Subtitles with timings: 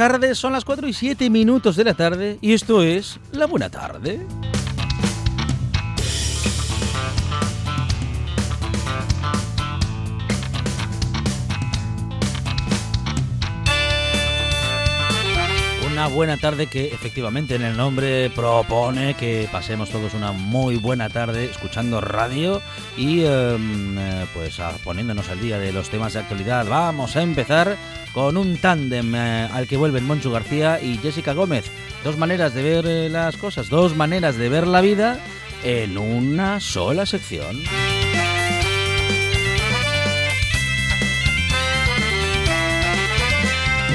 [0.00, 0.38] Tardes.
[0.38, 4.18] Son las 4 y 7 minutos de la tarde y esto es La Buena Tarde.
[16.10, 21.44] Buena tarde que efectivamente en el nombre propone que pasemos todos una muy buena tarde
[21.44, 22.60] escuchando radio
[22.96, 26.66] y em, eh, pues poniéndonos al día de los temas de actualidad.
[26.68, 27.76] Vamos a empezar
[28.12, 31.70] con un tándem eh, al que vuelven Monchu García y Jessica Gómez.
[32.04, 35.18] Dos maneras de ver eh, las cosas, dos maneras de ver la vida
[35.64, 37.62] en una sola sección.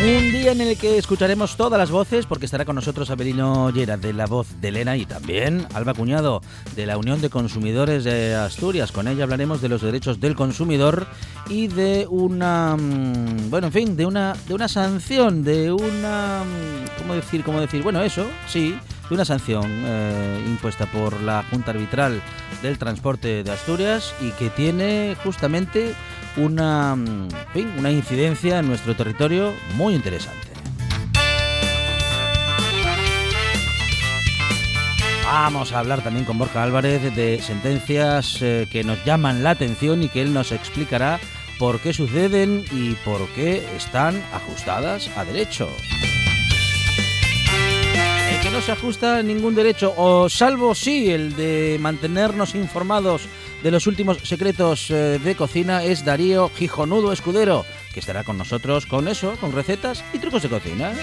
[0.06, 3.98] Un día en el que escucharemos todas las voces, porque estará con nosotros Abelino Llera
[3.98, 6.44] de la voz de Elena y también Alba Cuñado
[6.76, 8.92] de la Unión de Consumidores de Asturias.
[8.92, 11.08] Con ella hablaremos de los derechos del consumidor
[11.50, 17.00] y de una, mm, bueno, en fin, de una, de una sanción, de una, mm,
[17.02, 17.82] ¿cómo decir, cómo decir?
[17.82, 18.78] Bueno, eso, sí,
[19.10, 22.22] de una sanción eh, impuesta por la Junta Arbitral
[22.62, 25.96] del Transporte de Asturias y que tiene justamente
[26.38, 27.30] una, mm,
[27.78, 30.46] una incidencia en nuestro territorio muy interesante.
[35.26, 40.04] Vamos a hablar también con Borja Álvarez de sentencias eh, que nos llaman la atención
[40.04, 41.20] y que él nos explicará
[41.58, 45.70] por qué suceden y por qué están ajustadas a derecho.
[48.32, 53.28] El que no se ajusta a ningún derecho, o salvo sí el de mantenernos informados
[53.66, 57.66] de los últimos secretos eh, de cocina, es Darío Gijonudo Escudero,
[57.96, 60.94] que estará con nosotros con eso, con recetas y trucos de cocina.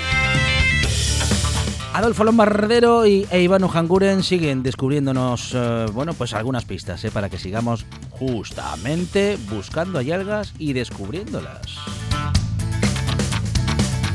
[1.93, 7.29] Adolfo Lombardero y e Iván Ujanguren siguen descubriéndonos, eh, bueno, pues algunas pistas, eh, para
[7.29, 12.02] que sigamos justamente buscando algas y descubriéndolas.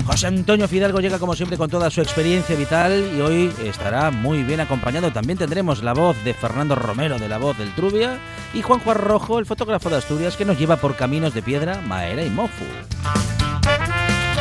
[0.07, 4.41] José Antonio Fidalgo llega como siempre con toda su experiencia vital y hoy estará muy
[4.41, 5.11] bien acompañado.
[5.11, 8.17] También tendremos la voz de Fernando Romero de la voz del Trubia
[8.53, 11.81] y Juan Juan Rojo, el fotógrafo de Asturias, que nos lleva por caminos de piedra,
[11.81, 12.63] maera y mofu.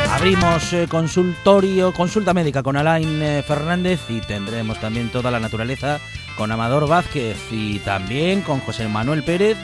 [0.09, 5.99] Abrimos eh, consultorio, consulta médica con Alain eh, Fernández y tendremos también toda la naturaleza
[6.37, 9.57] con Amador Vázquez y también con José Manuel Pérez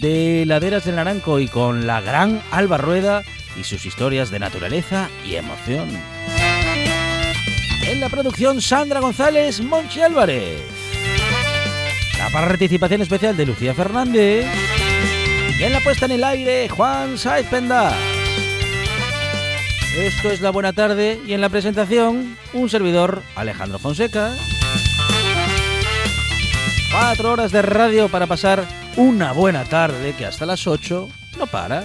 [0.00, 3.24] de Laderas del Naranco y con la gran Alba Rueda
[3.58, 5.88] y sus historias de naturaleza y emoción.
[7.86, 10.60] En la producción Sandra González Monchi Álvarez.
[12.18, 14.46] La participación especial de Lucía Fernández.
[15.58, 17.94] Y en la puesta en el aire Juan Saez Pendas.
[19.96, 24.32] Esto es La Buena Tarde y en la presentación un servidor Alejandro Fonseca.
[26.92, 28.64] Cuatro horas de radio para pasar
[28.96, 31.08] una buena tarde que hasta las 8
[31.38, 31.84] no para.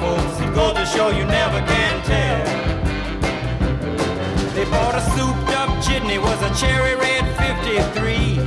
[0.00, 0.40] folks.
[0.40, 2.44] It goes to show you never can tell.
[4.54, 8.38] They bought a souped up jitney, was a cherry red 53.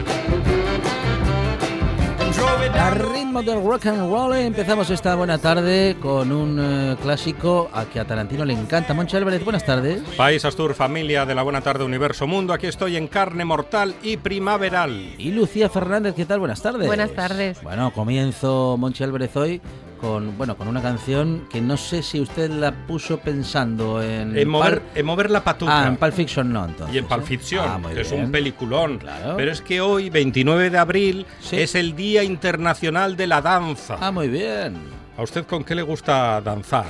[2.20, 3.14] And drove it A down.
[3.14, 8.00] ritmo del rock and roll empezamos esta buena tarde con un eh, clásico a que
[8.00, 8.94] a Tarantino le encanta.
[8.94, 10.02] Moncho Álvarez, buenas tardes.
[10.18, 14.18] País Astur, familia de la Buena Tarde Universo Mundo, aquí estoy en carne mortal y
[14.18, 15.14] primaveral.
[15.18, 16.40] Y Lucía Fernández, ¿qué tal?
[16.40, 16.86] Buenas tardes.
[16.88, 17.64] Buenas tardes.
[17.64, 19.62] Bueno, comienzo Monchi Álvarez hoy
[20.02, 24.38] con, bueno, con una canción que no sé si usted la puso pensando en...
[24.38, 25.84] En mover, en mover la patuca.
[25.84, 26.96] Ah, en Pulp Fiction no, entonces.
[26.96, 27.26] y en Pulp ¿eh?
[27.28, 28.98] Fiction, Ah, que es un peliculón.
[28.98, 29.36] Claro.
[29.38, 31.58] Pero es que hoy, 29 de abril, Sí.
[31.58, 33.98] es el Día Internacional de la Danza.
[34.02, 34.76] Ah, muy bien.
[35.18, 36.86] ¿A usted con qué le gusta danzar?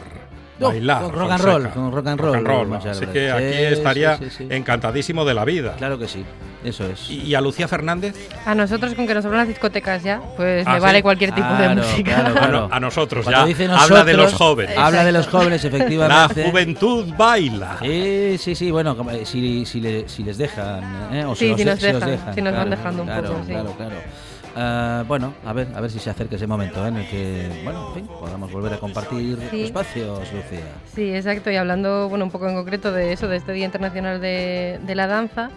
[0.68, 1.02] Bailar.
[1.04, 2.66] con rock and roll, con rock and roll, ¿no?
[2.66, 3.14] Monchi Así Álvarez.
[3.14, 4.48] que aquí Sí, estaría sí, sí, sí.
[4.50, 5.76] encantadísimo de la vida.
[5.78, 6.24] Claro que sí,
[6.64, 7.10] eso es.
[7.10, 8.16] ¿Y, y a Lucía Fernández?
[8.46, 10.82] A nosotros, con que nos abran las discotecas ya, pues Ah, me ¿sí?
[10.84, 12.16] vale cualquier tipo de Claro, música.
[12.16, 12.48] claro, claro.
[12.60, 13.48] Bueno, a nosotros Cuando ya.
[13.48, 14.78] dice Habla de los nosotros, jóvenes.
[14.78, 16.44] Habla de los jóvenes, La efectivamente.
[16.50, 17.78] juventud baila.
[17.82, 21.26] Sí, sí, sí, bueno, eh, si, si, le- si les dejan, ¿eh?
[21.26, 23.08] O Sí, los si de- nos si os dejan, si nos van claro, dejando un
[23.08, 23.52] claro, poco, sí.
[23.52, 23.96] Claro, claro.
[24.56, 26.90] Ah, bueno, a ver, a ver si se acerca ese momento ¿eh?
[26.90, 29.64] en el que, bueno, en fin, podamos volver a compartir Sí.
[29.64, 30.60] espacios, Lucía.
[30.94, 31.50] Sí, exacto.
[31.52, 34.96] Y hablando, bueno, un poco en concreto de eso, de este Día Internacional de, de
[34.96, 35.50] la Danza.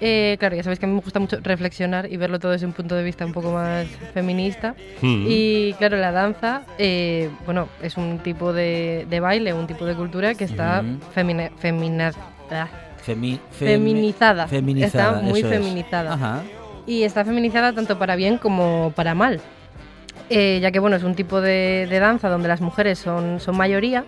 [0.00, 2.66] eh, claro, ya sabéis que a mí me gusta mucho reflexionar y verlo todo desde
[2.66, 4.74] un punto de vista un poco más feminista.
[5.00, 5.24] Mm.
[5.28, 9.94] Y claro, la danza, eh, bueno, es un tipo de, de baile, un tipo de
[9.94, 10.98] cultura que está Ujú.
[11.14, 12.12] femina- femina-
[12.50, 12.68] ah,
[13.06, 14.48] Femi- femi- Feminizada.
[14.48, 15.10] Feminizada.
[15.16, 15.58] Está muy eso es.
[15.58, 16.12] feminizada.
[16.12, 16.42] Ajá.
[16.86, 19.40] Y está feminizada tanto para bien como para mal.
[20.28, 23.56] Eh, ya que bueno, es un tipo de, de danza donde las mujeres son, son
[23.56, 24.04] mayoría.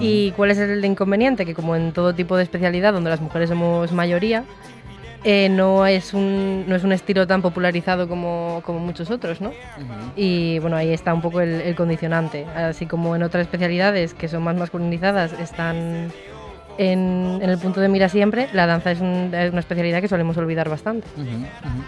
[0.00, 1.44] ¿Y cuál es el inconveniente?
[1.44, 4.44] Que como en todo tipo de especialidad donde las mujeres somos mayoría,
[5.24, 9.50] eh, no, es un, no es un estilo tan popularizado como, como muchos otros, ¿no?
[10.16, 12.44] Y bueno, ahí está un poco el, el condicionante.
[12.56, 16.12] Así como en otras especialidades que son más masculinizadas están
[16.78, 20.08] en, en el punto de mira siempre, la danza es, un- es una especialidad que
[20.08, 21.06] solemos olvidar bastante.
[21.16, 21.82] Ujú, ujú.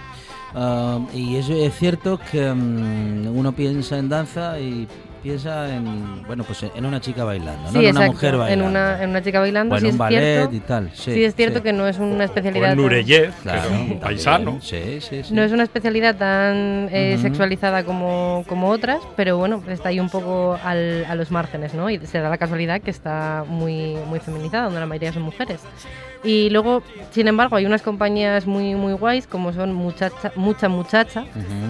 [0.55, 4.87] Ah, y es, es cierto que mm, uno piensa en danza y
[5.25, 7.81] piensa en, bueno, pues en una chica bailando, ¿no?
[7.81, 8.67] En una mujer En bailando.
[8.67, 10.55] una, en una chica bailando, o en sí un es ballet cierto.
[10.55, 10.91] y tal.
[10.93, 11.63] Sí, Sí, es cierto sí.
[11.65, 12.71] que no es una O especialidad.
[12.73, 14.59] en tan- Nureyev, que un paisano.
[14.61, 15.35] Sí, sí, sí.
[15.35, 20.11] No es una especialidad tan eh, sexualizada como, como otras, pero bueno, está ahí un
[20.11, 21.89] poco al- a los márgenes, ¿no?
[21.89, 25.61] Y se da la casualidad que está muy, muy feminizada, donde la mayoría son mujeres.
[26.27, 31.25] Y luego, sin embargo, hay unas compañías muy, muy guays, como son Muchacha, Mucha Muchacha,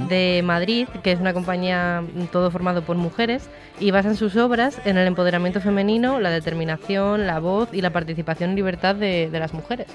[0.09, 3.44] de Madrid, que es una compañía todo formado por mujeres,
[3.81, 8.51] y basan sus obras en el empoderamiento femenino, la determinación, la voz y la participación
[8.51, 9.89] en libertad de, de las mujeres.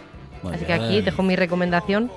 [0.44, 2.12] Muy Así que aquí dejo mi recomendación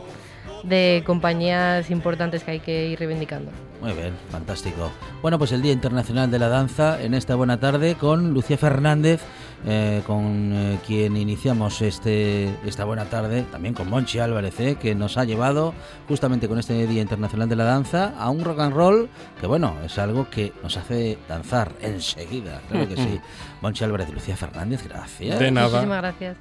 [0.62, 3.50] de compañías importantes que hay que ir reivindicando.
[3.80, 4.92] Muy bien, fantástico.
[5.20, 9.20] Bueno, pues el Día Internacional de la Danza en esta buena tarde con Lucía Fernández,
[9.64, 14.94] eh, con eh, quien iniciamos este esta buena tarde, también con Monchi Álvarez, eh, que
[14.94, 15.72] nos ha llevado
[16.08, 19.08] justamente con este Día Internacional de la Danza a un rock and roll
[19.40, 23.20] que, bueno, es algo que nos hace danzar enseguida, claro que sí.
[23.60, 25.38] Monchi Álvarez y Lucía Fernández, gracias.
[25.38, 25.68] De nada.
[25.68, 26.36] Muchísimas gracias.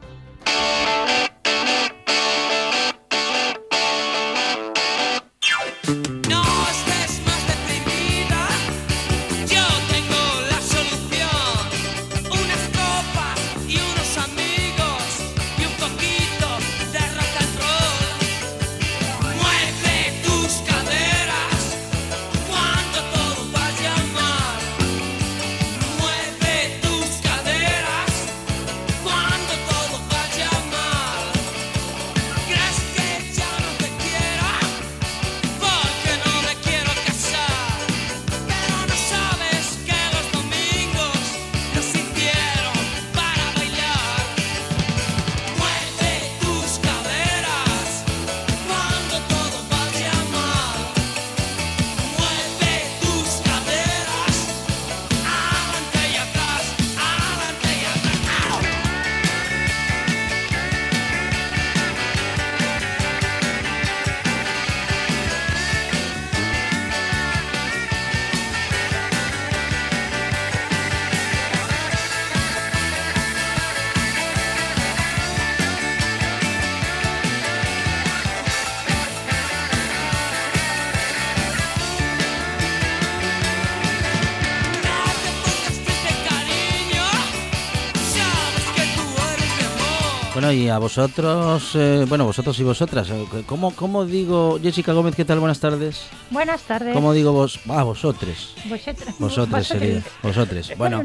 [90.71, 95.39] A vosotros, eh, bueno, vosotros y vosotras, eh, ¿cómo, ¿cómo digo, Jessica Gómez, qué tal?
[95.39, 96.05] Buenas tardes.
[96.29, 96.93] Buenas tardes.
[96.93, 97.59] ¿Cómo digo vos?
[97.67, 98.55] Ah, vosotros.
[98.69, 99.15] Vosotros.
[99.19, 100.01] Vosotros sería.
[100.23, 100.71] Vosotros.
[100.77, 101.03] Bueno,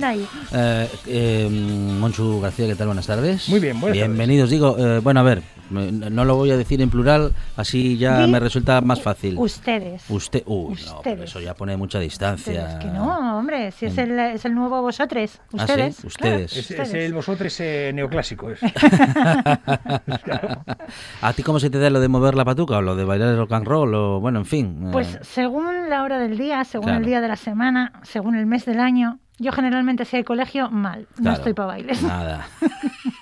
[0.52, 2.86] eh, eh, Monchu García, ¿qué tal?
[2.86, 3.48] Buenas tardes.
[3.48, 4.50] Muy bien, buenas Bienvenidos.
[4.50, 8.30] Digo, eh, bueno, a ver, no lo voy a decir en plural, así ya Di
[8.30, 9.36] me resulta más fácil.
[9.38, 10.04] Ustedes.
[10.08, 11.30] Usted, no, pero Ustedes.
[11.30, 12.70] eso ya pone mucha distancia.
[12.72, 15.38] Es que no, hombre, si es el, es el nuevo vosotros.
[15.52, 15.60] Mm.
[15.60, 15.72] ¿Ah, sí?
[15.72, 16.04] Ustedes.
[16.04, 16.16] Ustedes.
[16.16, 16.94] claro, Es, es ustedes.
[16.94, 18.50] el vosotros eh, neoclásico.
[18.50, 18.60] Es.
[21.22, 23.28] ¿A ti cómo se te da lo de mover la patuca o lo de bailar
[23.30, 24.86] el rock and roll o bueno, en fin?
[24.86, 27.00] eh, Pues según la hora del día, según Claro.
[27.00, 30.70] el día de la semana, según el mes del año, yo generalmente si hay colegio,
[30.70, 31.06] mal.
[31.18, 32.02] No estoy para bailes.
[32.02, 32.46] Nada.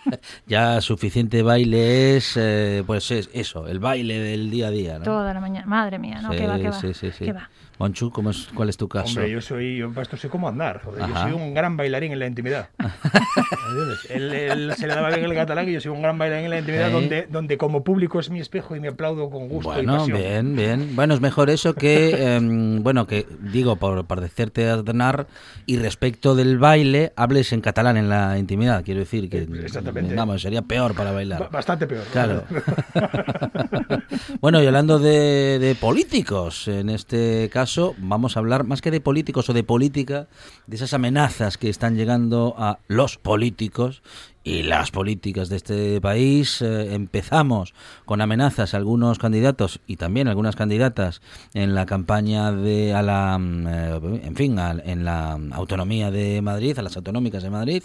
[0.46, 5.04] ya suficiente baile es, eh, pues es eso, el baile del día a día, ¿no?
[5.04, 5.66] Toda la mañana.
[5.66, 6.80] Madre mía, no, sí, que va, que va.
[6.80, 7.24] sí, sí, sí.
[7.24, 7.48] que va.
[7.78, 9.08] Monchu, ¿cómo es, ¿cuál es tu caso?
[9.08, 10.80] Hombre, yo soy, yo para esto sé cómo andar.
[10.84, 12.68] joder, yo soy un gran bailarín en la intimidad.
[14.10, 16.50] Él, él se le daba bien el catalán y yo soy un gran bailarín en
[16.50, 16.92] la intimidad Sí.
[16.92, 20.18] donde, donde como público es mi espejo y me aplaudo con gusto y Bueno, pasión.
[20.18, 20.96] bien, bien.
[20.96, 25.26] Bueno, es mejor eso que, em, bueno, que digo, por parecerte a ordenar
[25.66, 28.84] y respecto del baile, hables en catalán en la intimidad.
[28.84, 30.14] Quiero decir que, Exactamente.
[30.14, 31.50] vamos, sería peor para Ba- bailar.
[31.50, 32.04] Bastante peor.
[32.12, 32.44] Claro.
[34.40, 37.63] bueno, y hablando de, de políticos, en este caso
[37.98, 40.28] vamos a hablar más que de políticos o de política,
[40.66, 44.02] de esas amenazas que están llegando a los políticos
[44.44, 46.60] y las políticas de este país.
[46.62, 47.74] Eh, empezamos
[48.04, 51.22] con amenazas a algunos candidatos y también algunas candidatas
[51.54, 56.42] en la campaña de a la, mm, eh, en fin, a- en la autonomía de
[56.42, 57.82] Madrid, a las autonómicas de Madrid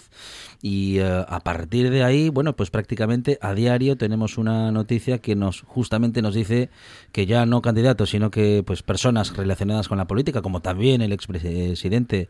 [0.62, 5.34] y eh, a partir de ahí, bueno, pues prácticamente a diario tenemos una noticia que
[5.34, 6.68] nos justamente nos dice
[7.12, 11.12] que ya no candidatos, sino que pues personas relacionadas con la política, como también el
[11.12, 12.28] expresidente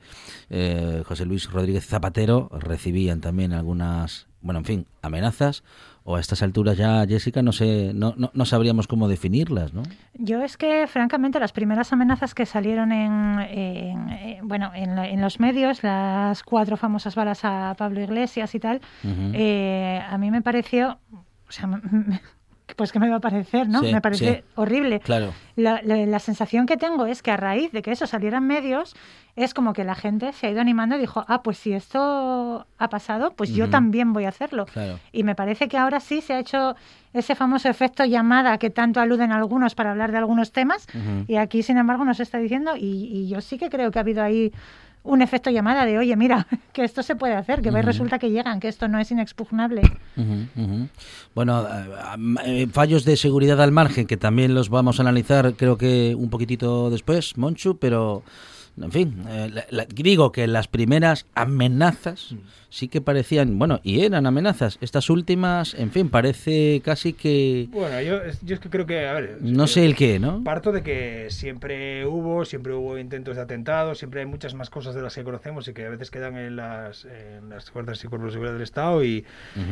[1.04, 5.62] José Luis Rodríguez Zapatero, recibían también algunas, bueno, en fin, amenazas.
[6.02, 9.82] O a estas alturas ya, Jessica, no sé, no, no, no sabríamos cómo definirlas, ¿no?
[10.14, 15.08] Yo es que, francamente, las primeras amenazas que salieron en, en- eh, bueno, en, la-
[15.08, 18.80] en los medios, las cuatro famosas balas a Pablo Iglesias y tal,
[19.34, 21.68] eh, a mí me pareció, o sea,
[22.76, 23.80] pues que me va a parecer, ¿no?
[23.80, 24.42] Sí, me parece sí.
[24.56, 25.00] horrible.
[25.00, 25.32] Claro.
[25.56, 28.46] La, la- la sensación que tengo es que a raíz de que eso saliera en
[28.46, 28.94] medios,
[29.36, 32.66] es como que la gente se ha ido animando y dijo, ah, pues si esto
[32.78, 34.66] ha pasado, pues yo también voy a hacerlo.
[34.66, 34.98] Claro.
[35.12, 36.74] Y me parece que ahora sí se ha hecho
[37.12, 40.86] ese famoso efecto llamada que tanto aluden algunos para hablar de algunos temas.
[41.28, 44.02] Y aquí, sin embargo, nos está diciendo, y, y yo sí que creo que ha
[44.02, 44.52] habido ahí
[45.02, 47.78] un efecto llamada de, oye, mira, que esto se puede hacer, que Ujú.
[47.82, 49.82] resulta que llegan, que esto no es inexpugnable.
[51.34, 55.54] Bueno, eh, am- eh, fallos de seguridad al margen, que también los vamos a analizar
[55.54, 58.22] creo que un poquitito después, Monchu, pero
[58.80, 62.34] en fin, eh, la- la- digo que las primeras amenazas
[62.70, 64.78] sí que parecían, bueno, y eran amenazas.
[64.80, 67.68] Estas últimas, en fin, parece casi que...
[67.70, 70.42] Bueno, yo, yo es que creo que, a ver, No sé el qué, ¿no?
[70.44, 74.94] Parto de que siempre hubo, siempre hubo intentos de atentados, siempre hay muchas más cosas
[74.94, 78.08] de las que conocemos y que a veces quedan en las, en las fuerzas y
[78.08, 79.24] cuerpos de seguridad del Estado y,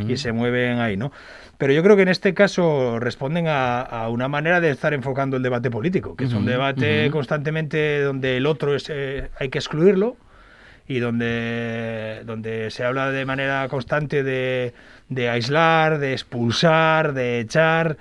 [0.08, 1.12] y se mueven ahí, ¿no?
[1.56, 5.36] Pero yo creo que en este caso responden a, a una manera de estar enfocando
[5.36, 9.58] el debate político, que es un debate constantemente donde el otro es, eh, hay que
[9.58, 10.16] excluirlo
[10.88, 14.72] y donde, donde se habla de manera constante de,
[15.10, 17.98] de aislar, de expulsar, de echar.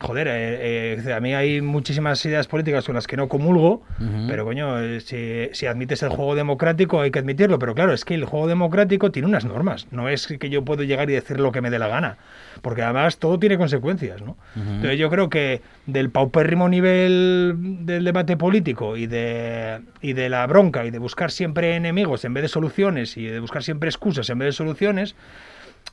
[0.00, 4.26] Joder, eh, eh, a mí hay muchísimas ideas políticas con las que no comulgo, Ujú.
[4.28, 8.04] pero coño, eh, si, si admites el juego democrático hay que admitirlo, pero claro, es
[8.04, 11.40] que el juego democrático tiene unas normas, no es que yo puedo llegar y decir
[11.40, 12.16] lo que me dé la gana,
[12.62, 14.36] porque además todo tiene consecuencias, ¿no?
[14.54, 20.46] Entonces yo creo que del paupérrimo nivel del debate político y de, y de la
[20.46, 24.30] bronca y de buscar siempre enemigos en vez de soluciones y de buscar siempre excusas
[24.30, 25.16] en vez de soluciones,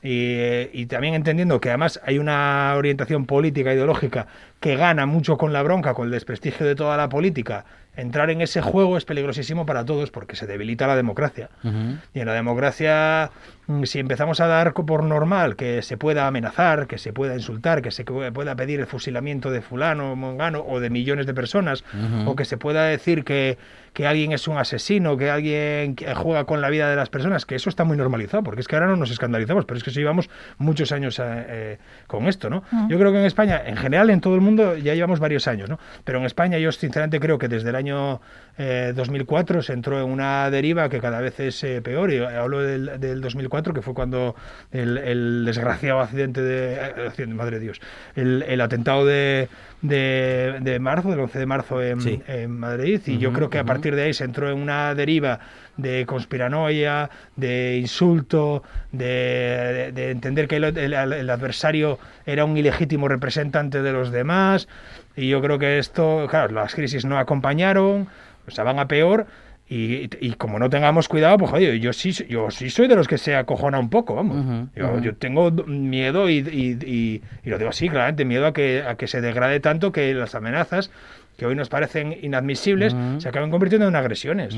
[0.02, 4.26] y, y también entendiendo que además hay una orientación política ideológica
[4.60, 7.64] que gana mucho con la bronca, con el desprestigio de toda la política,
[7.96, 11.48] entrar en ese juego es peligrosísimo para todos porque se debilita la democracia.
[12.14, 13.30] Y en la democracia,
[13.66, 17.82] mm, si empezamos a dar por normal que se pueda amenazar, que se pueda insultar,
[17.82, 21.84] que se pueda pedir el fusilamiento de fulano, mongano o de millones de personas,
[22.26, 23.58] o que se pueda decir que,
[23.94, 27.54] que alguien es un asesino, que alguien juega con la vida de las personas, que
[27.54, 30.00] eso está muy normalizado, porque es que ahora no nos escandalizamos, pero es que eso
[30.00, 32.62] llevamos muchos años eh, eh, con esto, ¿no?
[32.88, 35.68] Yo creo que en España, en general, en todo el mundo, ya llevamos varios años,
[35.68, 35.78] ¿no?
[36.04, 38.20] Pero en España yo sinceramente creo que desde el año
[38.58, 42.12] eh, 2004 se entró en una deriva que cada vez es eh, peor.
[42.12, 44.34] Y hablo del, del 2004, que fue cuando
[44.72, 46.74] el, el desgraciado accidente de.
[47.18, 47.80] eh, madre de Dios.
[48.14, 49.48] El, el atentado de,
[49.82, 52.22] de, de marzo, del 11 de marzo en, Sí.
[52.26, 53.00] en Madrid.
[53.06, 53.68] Y yo Ujú, creo que a ujú.
[53.68, 55.40] partir de ahí se entró en una deriva
[55.76, 62.56] de conspiranoia, de insulto, de, de- de entender que el, el- el adversario era un
[62.56, 64.68] ilegítimo representante de los demás.
[65.16, 68.08] Y yo creo que esto, claro, las crisis no acompañaron,
[68.46, 69.26] o sea, van a peor.
[69.68, 73.08] Y, y como no tengamos cuidado, pues joder, yo sí, yo sí soy de los
[73.08, 74.68] que se acojona un poco, vamos.
[75.02, 78.94] Yo, tengo miedo y, y- y- y lo digo así, claramente, miedo a que, a
[78.94, 80.92] que se degrade tanto que las amenazas
[81.36, 84.56] que hoy nos parecen inadmisibles se acaben convirtiendo en agresiones.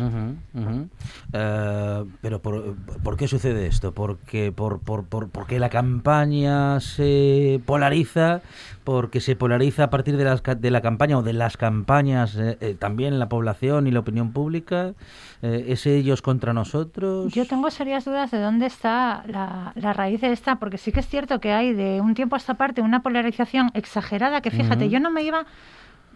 [1.33, 3.93] Eh, pero por, ¿por qué sucede esto?
[3.93, 8.41] Porque, por, por, por, porque la campaña se polariza,
[8.85, 12.37] porque se polariza a partir de, las, ca- de la campaña o de las campañas
[12.37, 14.95] eh, eh, también la población y la opinión pública.
[15.43, 17.33] Eh, ¿Es ellos contra nosotros?
[17.33, 21.01] Yo tengo serias dudas de dónde está la, la raíz de esta, porque sí que
[21.01, 24.89] es cierto que hay de un tiempo a esta parte una polarización exagerada, que fíjate,
[24.89, 25.45] yo no me iba...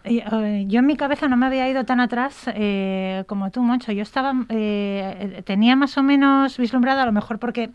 [0.05, 3.93] eh, Yo en mi cabeza no me había ido tan atrás eh, como tú, Moncho.
[3.93, 7.71] Yo estaba, eh, tenía más o menos vislumbrado, a lo mejor porque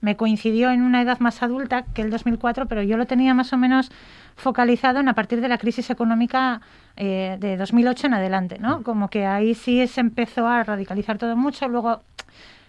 [0.00, 3.52] me coincidió en una edad más adulta que el 2004, pero yo lo tenía más
[3.52, 3.90] o menos
[4.36, 6.60] focalizado en a partir de la crisis económica
[6.96, 8.82] eh, de 2008 en adelante, ¿no?
[8.82, 12.02] Como que ahí sí se empezó a radicalizar todo mucho, luego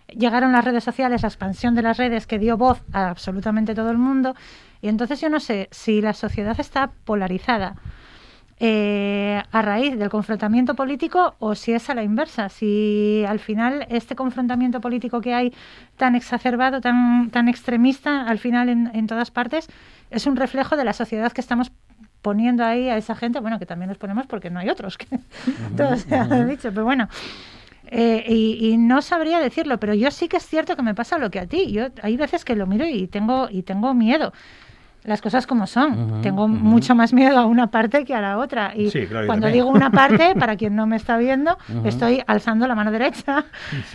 [0.08, 3.92] llegaron las redes sociales, la expansión de las redes que dio voz a absolutamente todo
[3.92, 4.36] el mundo.
[4.82, 7.76] Y entonces yo no sé si la sociedad está polarizada
[8.60, 13.86] eh, a raíz del confrontamiento político o si es a la inversa, si al final
[13.90, 15.54] este confrontamiento político que hay
[15.98, 19.68] tan exacerbado, tan, tan extremista, al final en, en todas partes,
[20.10, 21.72] es un reflejo de la sociedad que estamos
[22.22, 25.08] poniendo ahí a esa gente, bueno, que también nos ponemos porque no hay otros, que
[25.78, 27.08] todo se ha dicho, pero bueno.
[27.92, 31.18] Eh, y, y no sabría decirlo, pero yo sí que es cierto que me pasa
[31.18, 31.72] lo que a ti.
[31.72, 34.32] Yo hay veces que lo miro y tengo y tengo miedo.
[35.10, 36.22] Las cosas como son.
[36.22, 38.74] Tengo mucho más miedo a una parte que a la otra.
[38.76, 42.22] Y Sí, claro, yo cuando digo una parte, para quien no me está viendo, estoy
[42.28, 43.46] alzando la mano derecha.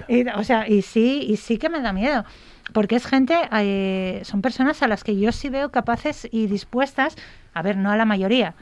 [0.09, 2.25] Y, o sea, y sí, y sí que me da miedo.
[2.73, 7.15] Porque es gente, eh, son personas a las que yo sí veo capaces y dispuestas,
[7.53, 8.55] a ver, no a la mayoría,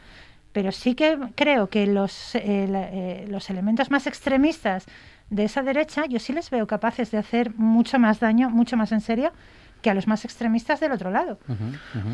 [0.52, 4.84] pero sí que creo que los, eh, la- eh, los elementos más extremistas
[5.30, 8.92] de esa derecha, yo sí les veo capaces de hacer mucho más daño, mucho más
[8.92, 9.32] en serio,
[9.82, 11.38] que a los más extremistas del otro lado.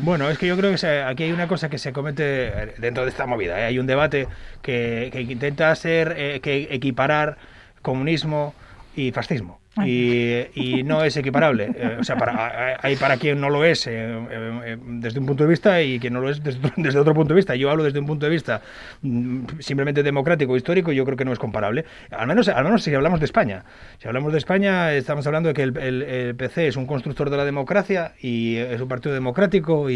[0.03, 2.73] Bueno, es que yo creo que se- aquí hay una cosa que se comete eh,
[2.79, 3.59] dentro de esta movida.
[3.61, 3.65] ¿eh?
[3.65, 4.27] Hay un debate
[4.61, 7.37] que, que intenta ser, eh, que equiparar
[7.81, 8.53] comunismo
[8.95, 9.58] y fascismo.
[9.85, 11.71] Y, y no es equiparable.
[11.75, 13.91] Eh, o sea, para, hay para quien no lo es eh,
[14.31, 17.35] eh, desde un punto de vista y quien no lo es desde, otro- punto de
[17.37, 17.55] vista.
[17.55, 18.61] Yo hablo desde un punto de vista
[19.03, 21.85] mm, simplemente democrático, histórico, yo creo que no es comparable.
[22.11, 23.63] Al menos, al menos si hablamos de España.
[23.99, 27.45] Si hablamos de España, estamos hablando de que el, PC es un constructor de la
[27.45, 29.93] democracia y es un partido democrático y,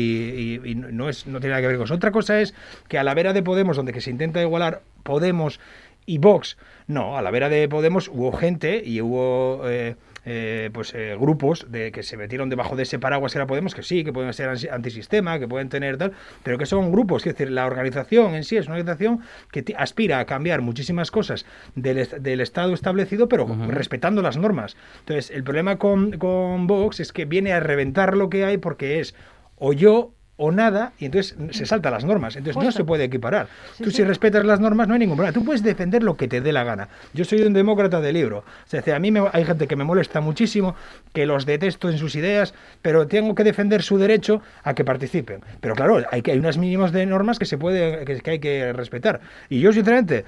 [0.63, 1.95] y- y no, es, no tiene nada que ver con eso.
[1.95, 2.53] Otra cosa es
[2.87, 5.59] que a la vera de Podemos, donde que se intenta igualar Podemos
[6.05, 6.57] y Vox,
[6.87, 11.67] no, a la vera de Podemos hubo gente y hubo eh, eh, pues eh, grupos
[11.69, 14.33] de que se metieron debajo de ese paraguas que era Podemos, que sí, que pueden
[14.33, 18.43] ser antisistema, que pueden tener tal, pero que son grupos, es decir, la organización en
[18.43, 23.45] sí es una organización que aspira a cambiar muchísimas cosas del, del Estado establecido, pero
[23.67, 24.77] respetando las normas.
[24.99, 28.99] Entonces, el problema con, con Vox es que viene a reventar lo que hay porque
[28.99, 29.15] es
[29.57, 32.35] o yo o nada, y entonces se salta las normas.
[32.35, 33.47] Entonces no se puede equiparar.
[33.77, 33.97] Sí, Tú sí.
[33.97, 35.33] si respetas las normas no hay ningún problema.
[35.33, 36.89] Tú puedes defender lo que te dé la gana.
[37.13, 38.39] Yo soy un demócrata de libro.
[38.39, 40.75] O sea, a mí me- hay gente que me molesta muchísimo,
[41.13, 45.41] que los detesto en sus ideas, pero tengo que defender su derecho a que participen.
[45.61, 48.39] Pero claro, hay, que, hay unas mínimos de normas que se puede que, que hay
[48.39, 49.21] que respetar.
[49.49, 50.25] Y yo sinceramente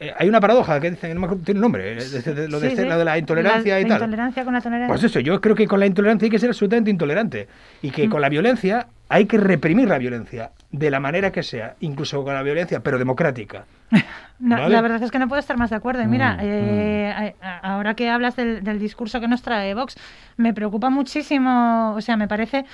[0.00, 2.34] eh, hay una paradoja que dice, no me acuerdo, tiene un nombre, eh, de- de-
[2.34, 2.90] de- lo, de, Sí, ser- sí.
[2.90, 3.96] lo de la intolerancia La- y la tal.
[4.02, 4.88] intolerancia con la tolerancia.
[4.88, 7.48] Pues eso, yo creo que con la intolerancia hay que ser absolutamente intolerante
[7.82, 11.74] y que con la violencia hay que reprimir la violencia de la manera que sea,
[11.80, 13.64] incluso con la violencia, pero democrática.
[14.40, 14.68] No, ¿Vale?
[14.72, 16.00] La verdad es que no puedo estar más de acuerdo.
[16.00, 19.74] Y mira, Mm, eh, a- a- ahora que hablas del, del discurso que nos trae
[19.74, 19.96] Vox,
[20.36, 22.64] me preocupa muchísimo, o sea, me parece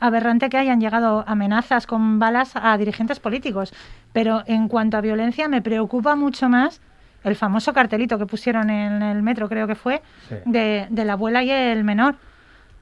[0.00, 3.72] aberrante que hayan llegado amenazas con balas a dirigentes políticos.
[4.12, 6.80] Pero en cuanto a violencia, me preocupa mucho más
[7.22, 10.36] el famoso cartelito que pusieron en el metro, creo que fue, Sí.
[10.46, 12.16] de, de la abuela y el menor.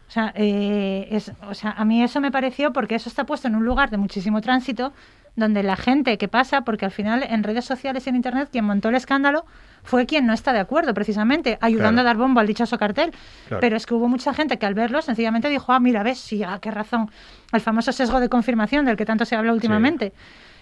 [0.08, 3.46] O sea, eh, es, o sea, a mí eso me pareció porque eso está puesto
[3.46, 4.92] en un lugar de muchísimo tránsito,
[5.36, 8.64] donde la gente que pasa, porque al final en redes sociales y en internet quien
[8.64, 9.44] montó el escándalo
[9.84, 12.08] fue quien no está de acuerdo, precisamente, ayudando Claro.
[12.08, 13.12] a dar bombo al dichoso cartel.
[13.46, 13.60] Claro.
[13.60, 16.42] Pero es que hubo mucha gente que al verlo sencillamente dijo, ah, mira, ves, sí,
[16.42, 17.10] ah, qué razón.
[17.52, 20.12] El famoso sesgo de confirmación del que tanto se habla últimamente.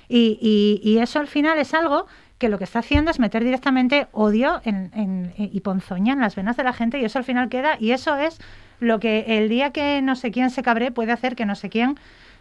[0.09, 2.07] Y, y- y eso al final es algo
[2.39, 6.37] que lo que está haciendo es meter directamente odio en- en- y ponzoña en las
[6.37, 8.39] venas de la gente y eso al final queda y eso es
[8.81, 11.69] lo que el día que no sé quién se cabre puede hacer que no sé
[11.71, 11.97] quién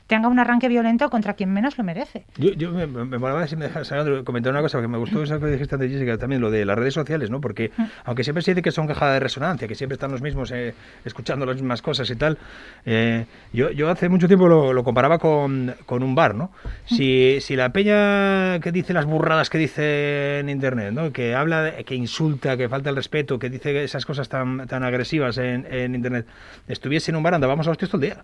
[0.07, 2.25] tenga un arranque violento contra quien menos lo merece.
[2.37, 3.91] Yo, yo me, me, molaba si me dejas
[4.23, 6.77] comentar una cosa, que me gustó eso que dijiste antes, Jessica, también lo de las
[6.77, 7.41] redes sociales, ¿no?
[7.41, 7.71] Porque
[8.03, 10.73] aunque siempre se dice que son caja de resonancia, que siempre están los mismos eh,
[11.05, 12.37] escuchando las mismas cosas y tal,
[12.85, 16.51] eh, yo, yo hace mucho tiempo lo, lo comparaba con, con un bar, ¿no?
[16.85, 21.11] Si, si la peña que dice las burradas que dice en Internet, ¿no?
[21.11, 24.83] Que habla, de- que insulta, que falta el respeto, que dice esas cosas tan, tan
[24.83, 26.27] agresivas en, en Internet,
[26.67, 28.23] estuviese en un bar, andábamos a hostias todo el día.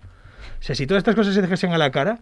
[0.62, 2.20] Sea, si todas estas cosas se dijesen a la cara,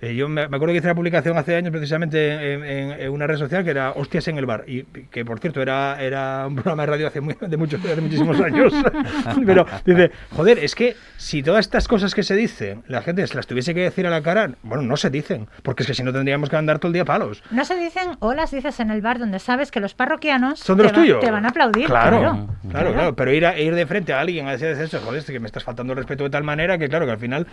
[0.00, 3.10] eh, yo me, me acuerdo que hice una publicación hace años precisamente en, en- en
[3.10, 4.64] una red social que era Hostias en el bar.
[4.66, 7.96] Y que, por cierto, era, era un programa de radio hace muy- de, muchos, de
[8.00, 8.72] muchísimos años.
[9.46, 13.34] Pero dice, joder, es que si todas estas cosas que se dicen, la gente se
[13.34, 15.48] las tuviese que decir a la cara, bueno, no se dicen.
[15.62, 17.42] Porque es que si no tendríamos que andar todo el día a palos.
[17.50, 20.76] No se dicen o las dices en el bar donde sabes que los parroquianos Son
[20.76, 21.20] de te, los va- tuyos.
[21.20, 21.86] te van a aplaudir.
[21.86, 22.48] Claro, claro.
[22.70, 23.16] claro, claro.
[23.16, 25.46] Pero ir, a- ir de frente a alguien a decir eso, joder, es que me
[25.46, 27.46] estás faltando el respeto de tal manera que, claro, que al final,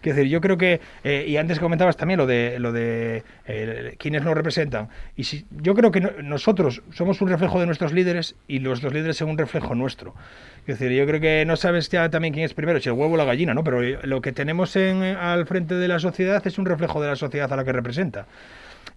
[0.00, 1.58] quiero decir, yo creo que, eh, y antes
[1.88, 4.88] comentabas también lo de, lo de eh, quienes nos representan.
[5.16, 8.82] Y si, yo creo que no- nosotros somos un reflejo de nuestros líderes y dos
[8.82, 10.14] líderes son un reflejo nuestro.
[10.66, 13.14] Es decir, yo creo que no sabes ya también quién es primero, si el huevo
[13.14, 13.64] o la gallina, ¿no?
[13.64, 17.16] Pero lo que tenemos en, al frente de la sociedad es un reflejo de la
[17.16, 18.26] sociedad a la que representa.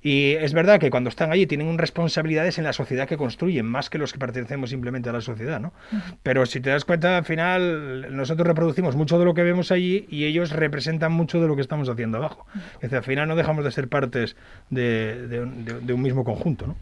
[0.03, 3.89] Y es verdad que cuando están allí tienen responsabilidades en la sociedad que construyen, más
[3.89, 5.73] que los que pertenecemos simplemente a la sociedad, ¿no?
[6.23, 10.07] Pero si te das cuenta, al final nosotros reproducimos mucho de lo que vemos allí
[10.09, 12.45] y ellos representan mucho de lo que estamos haciendo abajo.
[12.75, 14.35] Es decir, al final no dejamos de ser partes
[14.69, 16.75] de, de un- de- de un mismo conjunto, ¿no?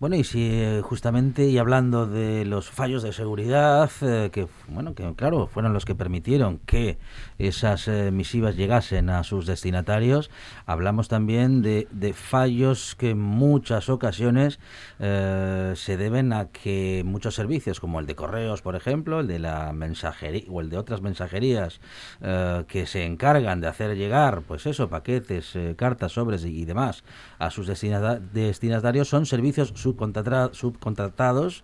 [0.00, 4.94] Bueno, y si eh, justamente y hablando de los fallos de seguridad, eh, que bueno,
[4.94, 6.98] que claro, fueron los que permitieron que
[7.38, 10.30] esas eh, misivas llegasen a sus destinatarios,
[10.64, 14.58] hablamos también de, de fallos que en muchas ocasiones
[14.98, 19.38] eh, se deben a que muchos servicios, como el de correos, por ejemplo, el de
[19.38, 21.80] la mensajería o el de otras mensajerías
[22.20, 27.04] eh, que se encargan de hacer llegar, pues eso, paquetes, cartas, sobres y, demás
[27.38, 31.62] a sus destinata- destinatarios son servicios subcontratados,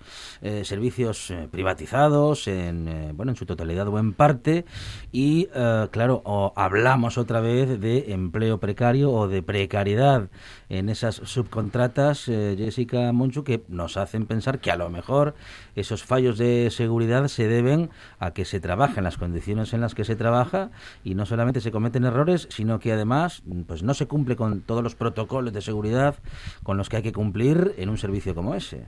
[0.62, 4.64] servicios privatizados en bueno en su totalidad o en parte
[5.12, 10.28] y eh, claro o hablamos otra vez de empleo precario o de precariedad
[10.68, 15.34] en esas subcontratas eh, Jessica Monchu que nos hacen pensar que a lo mejor
[15.76, 19.94] esos fallos de seguridad se deben a que se trabaja en las condiciones en las
[19.94, 20.70] que se trabaja
[21.04, 24.82] y no solamente se cometen errores sino que además pues no se cumple con todos
[24.82, 26.16] los protocolos de seguridad
[26.64, 28.86] con los que hay que cumplir en un servicio como ese.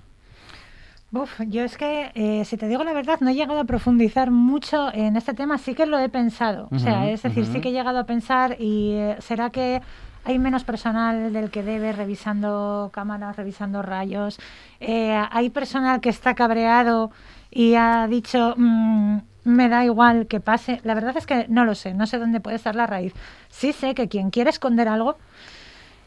[1.15, 4.31] Uf, yo es que, eh, si te digo la verdad, no he llegado a profundizar
[4.33, 6.69] mucho en este tema, sí que lo he pensado.
[6.73, 9.81] o sea, es decir, sí que he llegado a pensar y eh, será que
[10.25, 14.39] hay menos personal del que debe revisando cámaras, revisando rayos.
[14.81, 17.11] Eh, hay personal que está cabreado
[17.51, 20.81] y ha dicho, "Mm, me da igual que pase.
[20.83, 23.13] La verdad es que no lo sé, no sé dónde puede estar la raíz.
[23.51, 25.17] Sí sé que quien quiere esconder algo,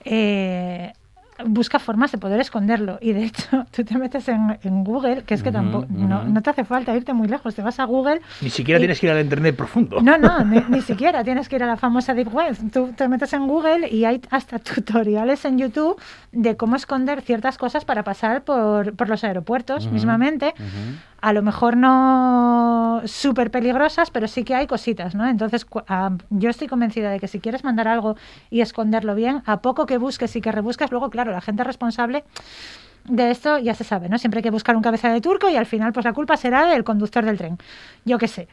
[0.03, 0.93] eh,
[1.45, 2.97] busca formas de poder esconderlo.
[3.01, 6.49] Y de hecho, tú te metes en, en Google, que es que tampoco, no, te
[6.49, 8.21] hace falta irte muy lejos, te vas a Google.
[8.41, 10.01] Ni siquiera y- tienes que ir al internet profundo.
[10.01, 12.57] No, no, ni, ni siquiera tienes que ir a la famosa Deep Web.
[12.71, 15.99] Tú te metes en Google y hay hasta tutoriales en YouTube
[16.31, 20.53] de cómo esconder ciertas cosas para pasar por, por los aeropuertos mismamente.
[21.19, 25.27] A lo mejor no súper peligrosas, pero sí que hay cositas, ¿no?
[25.27, 28.15] Entonces, ah, yo estoy convencida de que si quieres mandar algo
[28.49, 32.23] y esconderlo bien, a poco que busques y que rebusques, luego, claro, la gente responsable
[33.05, 34.17] de esto ya se sabe, ¿no?
[34.17, 36.65] Siempre hay que buscar un cabeza de turco y al final, pues la culpa será
[36.67, 37.57] del conductor del tren.
[38.05, 38.47] Yo qué sé.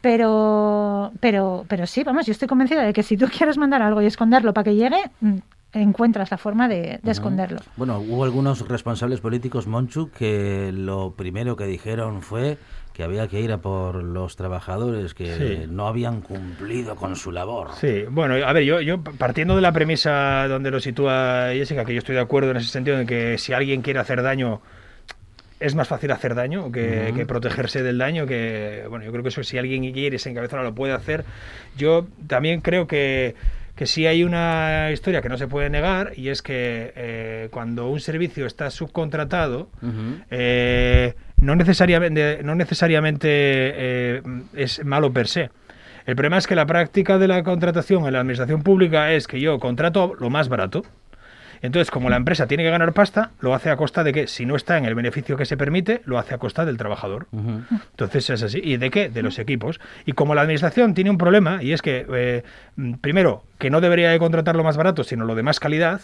[0.00, 4.00] Pero, pero, pero sí, vamos, yo estoy convencida de que si tú quieres mandar algo
[4.00, 5.38] y esconderlo para que llegue, mm,
[5.72, 7.60] encuentras la forma de, de esconderlo.
[7.76, 12.56] Bueno, hubo algunos responsables políticos, Monchu, que lo primero que dijeron fue
[12.94, 15.66] que había que ir a por los trabajadores que Sí.
[15.70, 17.68] no habían cumplido con su labor.
[17.78, 21.92] Sí, bueno, a ver, yo, yo partiendo de la premisa donde lo sitúa Jessica, que
[21.92, 24.60] yo estoy de acuerdo en ese sentido, en que si alguien quiere hacer daño,
[25.60, 27.16] es más fácil hacer daño que, Ujú.
[27.18, 30.62] que protegerse del daño, que, bueno, yo creo que eso si alguien quiere se encabezona
[30.62, 31.24] lo puede hacer.
[31.76, 33.34] Yo también creo que,
[33.78, 37.88] que sí hay una historia que no se puede negar, y es que eh, cuando
[37.88, 39.70] un servicio está subcontratado,
[40.32, 44.22] eh, no necesariamente, no necesariamente eh,
[44.56, 45.50] es malo per se.
[46.06, 49.38] El problema es que la práctica de la contratación en la administración pública es que
[49.38, 50.82] yo contrato lo más barato.
[51.62, 54.44] Entonces, como la empresa tiene que ganar pasta, lo hace a costa de que, si
[54.44, 57.28] no está en el beneficio que se permite, lo hace a costa del trabajador.
[57.90, 58.60] Entonces es así.
[58.60, 59.08] ¿Y de qué?
[59.08, 59.78] De los equipos.
[60.04, 62.42] Y como la administración tiene un problema, y es que, eh,
[63.00, 66.00] primero, que no debería de contratar lo más barato, sino lo de más calidad,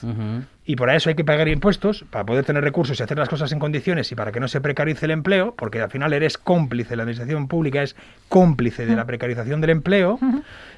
[0.67, 3.53] y por eso hay que pagar impuestos para poder tener recursos y hacer las cosas
[3.53, 6.97] en condiciones y para que no se precarice el empleo, porque al final eres cómplice,
[6.97, 7.95] la administración pública es
[8.29, 10.19] cómplice de la precarización del empleo.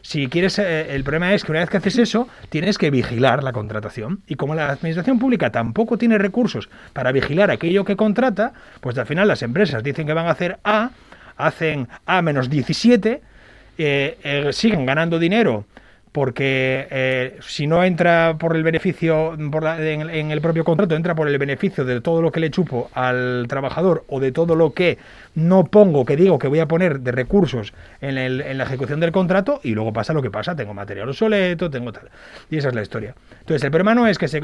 [0.03, 3.43] Si quieres, eh, el problema es que una vez que haces eso, tienes que vigilar
[3.43, 4.21] la contratación.
[4.27, 9.07] Y como la administración pública tampoco tiene recursos para vigilar aquello que contrata, pues al
[9.07, 10.91] final las empresas dicen que van a hacer A,
[11.39, 13.23] hacen A menos 17,
[13.79, 15.65] eh, eh, siguen ganando dinero
[16.17, 21.37] porque eh, si no entra por el beneficio en, el propio contrato, entra por el
[21.37, 24.97] beneficio de todo lo que le chupo al trabajador o de todo lo que
[25.35, 29.61] no pongo, que digo que voy a poner de recursos en, la ejecución del contrato
[29.63, 32.09] y luego pasa lo que pasa, tengo material obsoleto, tengo tal.
[32.49, 33.15] Y esa es la historia.
[33.41, 34.41] Entonces, el problema no es que se,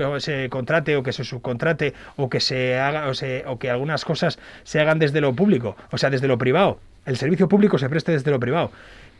[0.51, 3.11] contrate o que se subcontrate o que se haga
[3.47, 6.81] o que algunas cosas se hagan desde lo público, o sea, desde lo privado.
[7.07, 8.71] El servicio público se preste desde lo privado,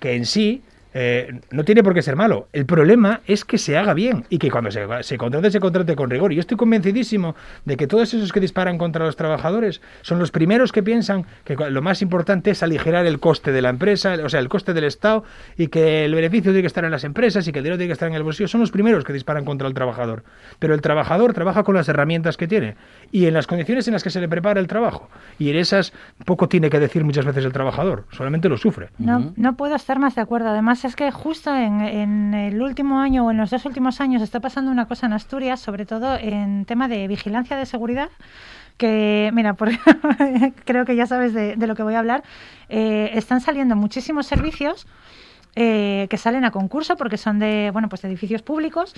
[0.01, 0.63] que en sí
[0.95, 2.49] eh, no tiene por qué ser malo.
[2.53, 5.97] El problema es que se haga bien y que cuando se, se contrate, se contrate
[5.97, 6.33] con rigor.
[6.33, 10.31] Y yo estoy convencidísimo de que todos esos que disparan contra los trabajadores son los
[10.31, 14.29] primeros que piensan que lo más importante es aligerar el coste de la empresa, o
[14.29, 15.25] sea, el coste del Estado
[15.57, 17.89] y que el beneficio tiene que estar en las empresas y que el dinero tiene
[17.89, 18.49] que estar en el bolsillo.
[18.49, 20.25] Son los primeros que disparan contra el trabajador.
[20.59, 22.77] Pero el trabajador trabaja con las herramientas que tiene
[23.11, 25.09] y en las condiciones en las que se le prepara el trabajo.
[25.39, 25.93] Y en esas
[26.25, 28.91] poco tiene que decir muchas veces el trabajador, solamente lo sufre.
[28.99, 30.49] No, no puedo estar más de acuerdo.
[30.49, 34.23] Además, es que justo en, en el último año o en los dos últimos años
[34.23, 38.09] está pasando una cosa en Asturias, sobre todo en tema de vigilancia de seguridad.
[38.77, 39.71] Que, mira, por-
[40.65, 42.23] creo que ya sabes de, de lo que voy a hablar.
[42.69, 44.87] eh, están saliendo muchísimos servicios
[45.55, 48.95] eh, que salen a concurso porque son de, bueno, pues de edificios públicos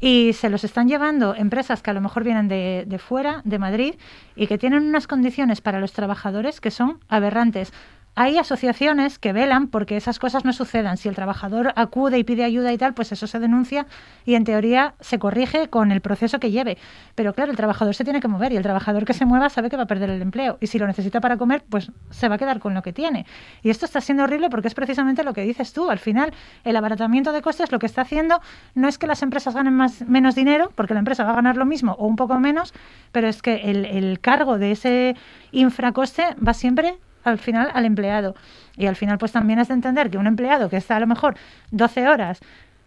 [0.00, 3.58] y se los están llevando empresas que a lo mejor vienen de, de fuera, de
[3.58, 3.94] Madrid,
[4.36, 7.72] y que tienen unas condiciones para los trabajadores que son aberrantes.
[8.20, 10.96] Hay asociaciones que velan porque esas cosas no sucedan.
[10.96, 13.86] Si el trabajador acude y pide ayuda y tal, pues eso se denuncia
[14.24, 16.78] y en teoría se corrige con el proceso que lleve.
[17.14, 19.70] Pero claro, el trabajador se tiene que mover y el trabajador que se mueva sabe
[19.70, 20.58] que va a perder el empleo.
[20.60, 23.24] Y si lo necesita para comer, pues se va a quedar con lo que tiene.
[23.62, 25.88] Y esto está siendo horrible porque es precisamente lo que dices tú.
[25.88, 26.32] Al final,
[26.64, 28.40] el abaratamiento de costes lo que está haciendo
[28.74, 31.56] no es que las empresas ganen más, menos dinero, porque la empresa va a ganar
[31.56, 32.74] lo mismo o un poco menos,
[33.12, 35.14] pero es que el, el cargo de ese
[35.52, 36.98] infracoste va siempre
[37.28, 38.34] al final al empleado.
[38.76, 41.06] Y al final pues también es de entender que un empleado que está a lo
[41.06, 41.34] mejor
[41.70, 42.40] 12 horas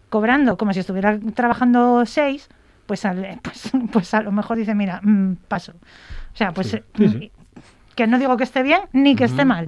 [0.08, 2.48] cobrando como si estuviera trabajando 6,
[2.86, 3.02] pues,
[3.42, 5.72] pues, pues a lo mejor dice, mira, mm, paso.
[5.72, 7.32] O sea, pues eh, sí, sí.
[7.94, 9.66] Que no digo que esté bien ni que esté mal.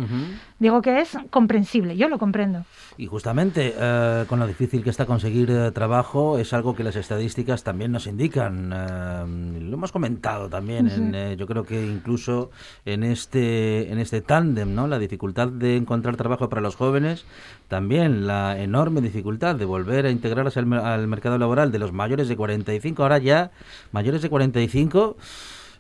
[0.59, 2.65] Digo que es comprensible, yo lo comprendo.
[2.97, 6.97] Y justamente eh, con lo difícil que está conseguir eh, trabajo es algo que las
[6.97, 8.73] estadísticas también nos indican.
[8.73, 10.89] eh, lo hemos comentado también.
[10.89, 12.51] en, eh, yo creo que incluso
[12.85, 14.87] en este en este tándem, ¿no?
[14.87, 17.25] La dificultad de encontrar trabajo para los jóvenes,
[17.69, 22.29] también la enorme dificultad de volver a integrarse al, al mercado laboral de los mayores
[22.29, 23.03] de 45.
[23.03, 23.51] Ahora ya
[23.93, 25.17] mayores de 45.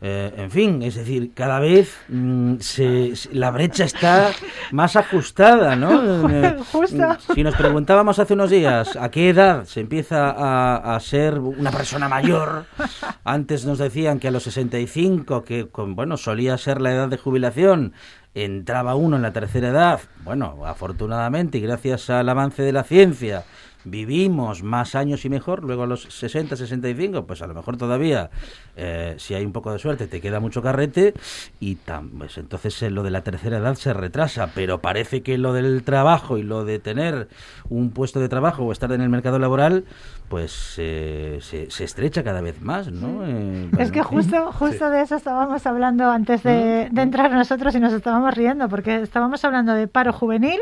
[0.00, 4.30] Eh, en fin, es decir, cada vez mm, se, se- la brecha está
[4.72, 6.28] más ajustada, ¿no?
[6.34, 6.56] Eh.
[7.34, 11.70] Si nos preguntábamos hace unos días a qué edad se empieza a, a ser una
[11.70, 12.66] persona mayor,
[13.24, 17.16] antes nos decían que a los 65, que con- bueno solía ser la edad de
[17.18, 17.92] jubilación,
[18.34, 20.00] entraba uno en la tercera edad.
[20.24, 23.44] Bueno, afortunadamente y gracias al avance de la ciencia
[23.84, 28.30] vivimos más años y mejor, luego a los 60, 65, pues a lo mejor todavía,
[28.76, 31.14] eh, si hay un poco de suerte, te queda mucho carrete
[31.60, 35.38] y tam- pues entonces eh, lo de la tercera edad se retrasa, pero parece que
[35.38, 37.28] lo del trabajo y lo de tener
[37.68, 39.84] un puesto de trabajo o estar en el mercado laboral,
[40.28, 43.24] pues eh, se, se estrecha cada vez más, ¿no?
[43.26, 47.80] Eh, Es que justo, justo de eso estábamos hablando antes de, de entrar nosotros y
[47.80, 50.58] nos estábamos riendo, porque estábamos hablando de paro juvenil,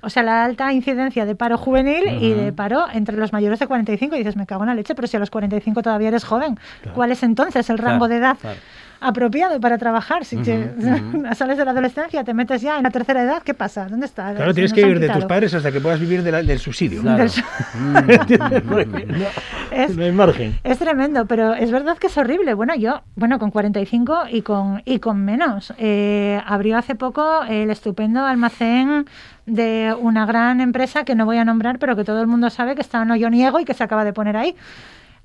[0.00, 3.66] o sea, la alta incidencia de paro juvenil y de paro entre los mayores de
[3.66, 4.14] 45.
[4.14, 6.58] Y dices, me cago en la leche, pero si a los 45 todavía eres joven,
[6.94, 8.58] ¿cuál es entonces el rango Claro, de edad claro.
[9.00, 10.24] Apropiado para trabajar?
[10.24, 10.70] Si te-
[11.34, 13.86] sales de la adolescencia, te metes ya en la tercera edad, ¿qué pasa?
[13.88, 14.34] ¿Dónde está?
[14.34, 17.02] Claro, tienes que vivir de tus padres hasta que puedas vivir de la- del subsidio.
[17.02, 17.24] Claro.
[17.24, 17.32] Del-
[18.20, 18.62] ¿Entiendes?
[18.62, 19.24] Porque no,
[19.70, 20.58] Es- no hay margen.
[20.64, 22.54] Es tremendo, pero es verdad que es horrible.
[22.54, 25.72] Bueno, yo, bueno, con 45 y con, y con menos.
[25.78, 29.06] Eh, abrió hace poco el estupendo almacén
[29.46, 32.74] de una gran empresa que no voy a nombrar, pero que todo el mundo sabe
[32.74, 34.56] que está no yo niego y que se acaba de poner ahí.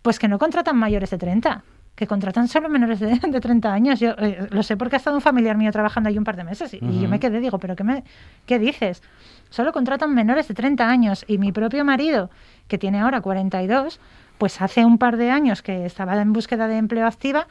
[0.02, 1.64] Pues que no contratan mayores de 30,
[2.02, 4.00] que contratan solo menores de, de 30 años.
[4.00, 6.44] Yo eh, lo sé porque ha estado un familiar mío trabajando ahí un par de
[6.44, 8.04] meses y, y yo me quedé, digo, ¿pero qué, me,
[8.48, 9.04] qué dices?
[9.52, 12.32] Solo contratan menores de 30 años y mi propio marido,
[12.68, 14.00] que tiene ahora 42,
[14.40, 17.46] pues hace un par de años que estaba en búsqueda de empleo activa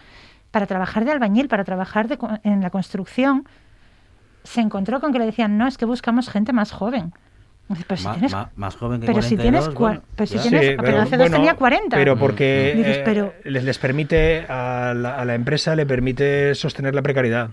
[0.51, 3.47] para trabajar de albañil, para trabajar de en la construcción,
[4.43, 7.13] se encontró con que le decían, no, es que buscamos gente más joven.
[7.87, 10.27] Pero si Ma- tienes, ma- más joven que pero si tienes 42, cua- bueno, pero
[10.27, 11.97] si tienes- pero hace dos tenía 40.
[11.97, 16.55] Pero porque Dices, eh, pero- les, les permite, a la, a la empresa le permite
[16.55, 17.51] sostener la precariedad.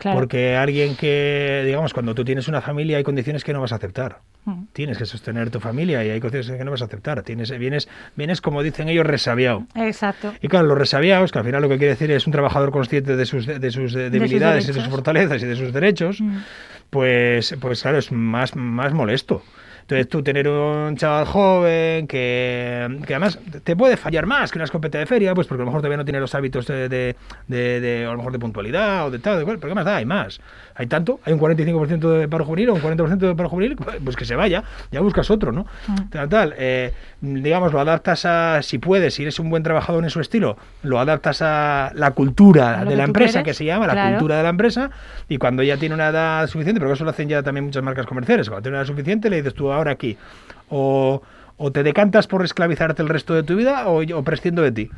[0.00, 0.18] Claro.
[0.18, 3.74] Porque alguien que, digamos, cuando tú tienes una familia hay condiciones que no vas a
[3.76, 4.20] aceptar.
[4.46, 4.62] Mm.
[4.72, 7.22] Tienes que sostener tu familia y hay condiciones que no vas a aceptar.
[7.22, 9.66] Tienes, vienes, vienes, como dicen ellos, resabiado.
[9.74, 10.32] Exacto.
[10.40, 13.14] Y claro, los resabiados, que al final lo que quiere decir es un trabajador consciente
[13.14, 16.38] de sus, de sus debilidades y de sus fortalezas y de sus derechos, Mm.
[16.90, 19.42] Pues, pues claro, es más, más molesto.
[19.90, 24.64] Entonces tú tener un chaval joven que, que además te puede fallar más que una
[24.64, 27.16] escopeta de feria, pues porque a lo mejor todavía no tiene los hábitos de, de,
[27.48, 29.84] de- de, a lo mejor de puntualidad o de tal, de cual, pero ¿qué más
[29.84, 29.96] da?
[29.96, 30.40] Hay más.
[30.76, 34.16] Hay tanto, hay un 45% de paro juvenil o un 40% de paro juvenil, pues
[34.16, 35.66] que se vaya, ya buscas otro, ¿no?
[36.10, 40.10] Tal, tal, eh, digamos, lo adaptas a, si puedes, si eres un buen trabajador en
[40.10, 43.86] su estilo, lo adaptas a la cultura A de la empresa, eres, que se llama,
[43.86, 44.10] la claro.
[44.16, 44.90] cultura de la empresa,
[45.28, 48.06] y cuando ya tiene una edad suficiente, pero eso lo hacen ya también muchas marcas
[48.06, 50.16] comerciales, cuando tiene una edad suficiente le dices tú ahora aquí,
[50.68, 51.22] o,
[51.56, 54.24] o te decantas por esclavizarte el resto de tu vida o, o
[54.62, 54.90] de ti.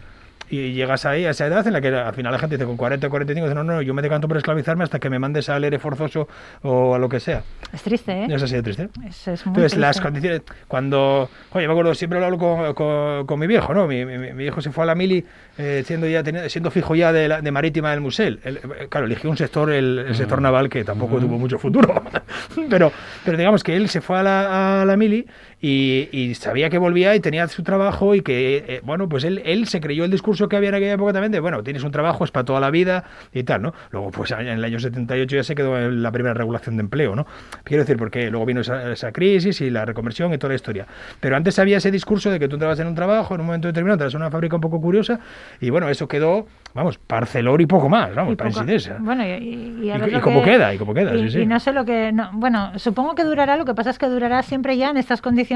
[0.52, 2.76] Y llegas ahí a esa edad en la que al final la gente dice con
[2.76, 5.48] 40 o 45, dice, no, no, yo me decanto por esclavizarme hasta que me mandes
[5.48, 6.28] al ERE forzoso
[6.60, 7.42] o a lo que sea.
[7.72, 8.26] Es triste, ¿eh?
[8.28, 8.90] Es así de triste.
[9.08, 10.02] Es, es muy Entonces, las triste.
[10.02, 13.86] condiciones, cuando, oye, me acuerdo, siempre lo hablo con, con- con mi viejo, ¿no?
[13.86, 15.24] Mi, mi- mi viejo se fue a la mili
[15.56, 18.38] eh, siendo ya teni- siendo fijo ya de, la- de marítima del Musel.
[18.44, 22.02] Él, eh, claro, eligió un sector, el, el sector naval, que tampoco tuvo mucho futuro.
[22.68, 22.92] pero,
[23.24, 25.26] pero digamos que él se fue a la, a la mili
[25.64, 29.40] y, y sabía que volvía y tenía su trabajo y que, eh, bueno, pues él,
[29.44, 31.92] él se creyó el discurso que había en aquella época también de, bueno, tienes un
[31.92, 33.72] trabajo, es para toda la vida y tal, ¿no?
[33.92, 37.26] Luego, pues en el año 78 ya se quedó la primera regulación de empleo, ¿no?
[37.62, 40.86] Quiero decir, porque luego vino esa, esa crisis y la reconversión y toda la historia.
[41.20, 43.68] Pero antes había ese discurso de que tú entrabas en un trabajo, en un momento
[43.68, 45.20] determinado, entras en una fábrica un poco curiosa
[45.60, 48.50] y, bueno, eso quedó, vamos, parcelor y poco más, vamos, Y para.
[48.98, 51.14] Bueno, y, y- y a Y- ver y lo cómo que- queda, y cómo queda,
[51.14, 51.38] y, sí, sí.
[51.42, 52.10] y no sé lo que...
[52.10, 55.20] no- bueno, supongo que durará, lo que pasa es que durará siempre ya en estas
[55.22, 55.51] condiciones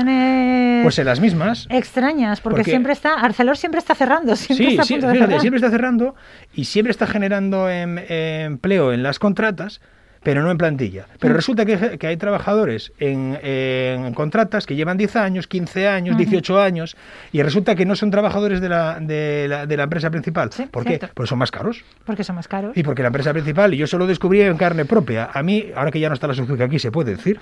[0.82, 1.66] Pues en las mismas.
[1.70, 3.14] extrañas, porque, Porque- siempre está...
[3.14, 5.40] Arcelor siempre está cerrando, siempre Sí, está a sí, punto de fíjate, cerrar.
[5.40, 6.14] siempre está cerrando
[6.54, 9.80] y siempre está generando em- empleo en las contratas,
[10.26, 11.06] pero no en plantilla.
[11.20, 11.36] Pero Mm.
[11.36, 16.24] resulta que, que hay trabajadores en, en contratas que llevan 10 años, 15 años, Ujú.
[16.24, 16.96] 18 años,
[17.30, 20.50] y resulta que no son trabajadores de la, de la, de la empresa principal.
[20.52, 20.98] Sí, ¿Por qué?
[21.14, 21.84] Porque son más caros.
[22.04, 22.76] Porque son más caros.
[22.76, 25.30] Y porque la empresa principal, y yo eso lo descubrí en carne propia.
[25.32, 27.38] A mí, ahora que ya no está la Suzuki aquí, se puede decir.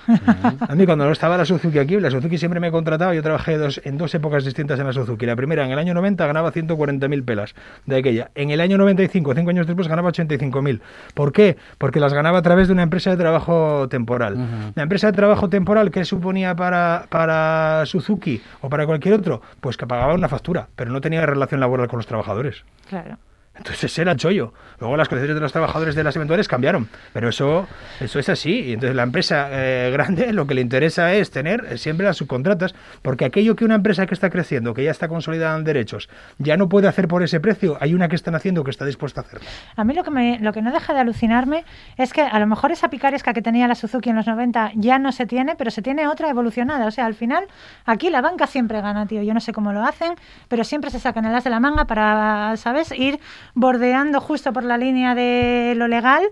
[0.67, 3.15] A mí cuando no estaba la Suzuki aquí, la Suzuki siempre me contrataba.
[3.15, 5.25] Yo trabajé dos, en dos épocas distintas en la Suzuki.
[5.25, 7.55] La primera, en el año 90, ganaba 140.000 pelas
[7.87, 8.29] de aquella.
[8.35, 10.81] En el año 95, cinco años después, ganaba 85.000.
[11.15, 11.57] ¿Por qué?
[11.79, 14.37] Porque las ganaba a través de una empresa de trabajo temporal.
[14.75, 19.41] La empresa de trabajo temporal, ¿qué suponía para, para Suzuki o para cualquier otro?
[19.61, 22.63] Pues que pagaba una factura, pero no tenía relación laboral con los trabajadores.
[22.89, 23.17] Claro.
[23.57, 24.53] Entonces era chollo.
[24.79, 27.67] Luego las condiciones de los trabajadores de las eventuales cambiaron, pero eso,
[28.01, 28.65] eso es así.
[28.65, 32.17] Y entonces la empresa eh, grande lo que le interesa es tener eh, siempre las
[32.17, 36.09] subcontratas, porque aquello que una empresa que está creciendo, que ya está consolidada en derechos,
[36.37, 39.21] ya no puede hacer por ese precio, hay una que están haciendo que está dispuesta
[39.21, 39.47] a hacerlo.
[39.75, 41.63] A mí lo que, me, lo que no deja de alucinarme
[41.97, 44.99] es que a lo mejor esa picaresca que tenía la Suzuki en los 90 ya
[44.99, 46.87] no se tiene, pero se tiene otra evolucionada.
[46.87, 47.45] O sea, al final,
[47.85, 49.23] aquí la banca siempre gana, tío.
[49.23, 50.15] Yo no sé cómo lo hacen,
[50.49, 53.19] pero siempre se sacan el as de la manga para, ¿sabes?, ir
[53.55, 56.23] bordeando justo por la línea de lo legal.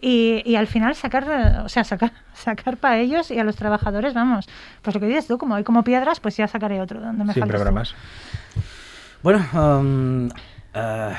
[0.00, 3.56] Y, y al final sacar, eh, o sea, sacar, sacar para ellos y a los
[3.56, 4.48] trabajadores, vamos,
[4.80, 7.00] pues lo que dices tú, como hay como piedras, pues ya sacaré otro.
[7.00, 7.94] Donde me Siempre habrá más.
[9.22, 10.28] Bueno, um,
[10.72, 11.14] eh,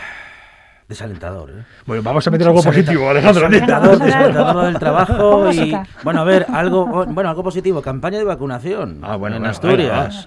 [0.90, 1.64] desalentador, ¿eh?
[1.86, 3.48] Bueno, vamos a meter algo positivo, Alejandro.
[3.48, 9.00] Desalentador, desalentador del trabajo y bueno, a ver, algo bueno, algo positivo, campaña de vacunación
[9.04, 10.26] Ah, bueno, en bueno, Asturias.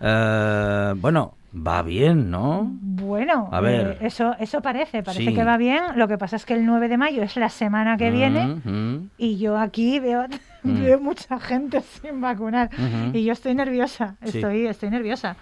[0.00, 2.68] Eh, bueno, va bien, ¿no?
[2.80, 3.98] Bueno, A ver.
[4.00, 5.34] eh, eso, eso parece, parece Sí.
[5.34, 5.80] que va bien.
[5.96, 8.70] Lo que pasa es que el 9 de mayo es la semana que viene Mm,
[8.70, 9.10] mm.
[9.18, 10.24] y yo aquí veo,
[10.62, 10.82] Mm.
[10.82, 13.16] veo mucha gente sin vacunar Ujú.
[13.16, 14.38] y yo estoy nerviosa, Sí.
[14.38, 15.36] estoy, estoy nerviosa.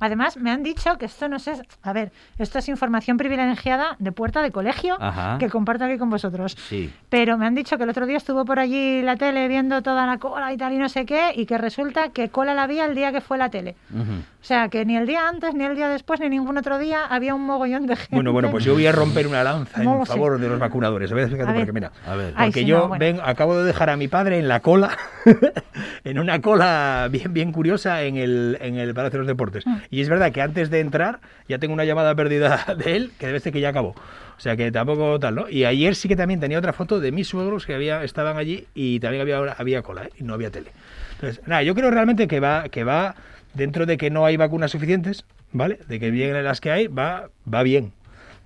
[0.00, 4.12] Además, me han dicho que esto no sé, a ver, esto es información privilegiada de
[4.12, 5.38] puerta de colegio Ajá.
[5.38, 6.56] que comparto aquí con vosotros.
[6.68, 6.92] Sí.
[7.08, 10.04] Pero me han dicho que el otro día estuvo por allí la tele viendo toda
[10.06, 12.84] la cola y tal y no sé qué, y que resulta que cola la había
[12.86, 13.76] el día que fue la tele.
[13.92, 14.02] Ujú.
[14.42, 17.06] O sea, que ni el día antes, ni el día después, ni ningún otro día
[17.08, 18.14] había un mogollón de gente.
[18.14, 21.10] Bueno, bueno, pues yo voy a romper una lanza en favor de los vacunadores.
[21.10, 21.56] A ver, fíjate, A ver.
[21.60, 22.34] porque mira, A ver.
[22.36, 23.00] Ay, porque sí, yo no, bueno.
[23.00, 24.96] ven, acabo de dejar a mi padre en la cola,
[26.04, 29.66] en una cola bien, bien curiosa en el, en el Palacio de los Deportes.
[29.66, 29.76] Mm.
[29.90, 33.26] Y es verdad que antes de entrar ya tengo una llamada perdida de él, que
[33.26, 33.90] debe ser que ya acabó.
[33.90, 35.50] O sea que tampoco tal, ¿no?
[35.50, 38.66] Y ayer sí que también tenía otra foto de mis suegros que había, estaban allí
[38.74, 40.10] y también había, había cola, ¿eh?
[40.18, 40.70] y no había tele.
[41.16, 43.16] Entonces, nada, yo creo realmente que va, que va
[43.52, 45.78] dentro de que no hay vacunas suficientes, ¿vale?
[45.88, 47.92] De que vienen las que hay, va, va bien.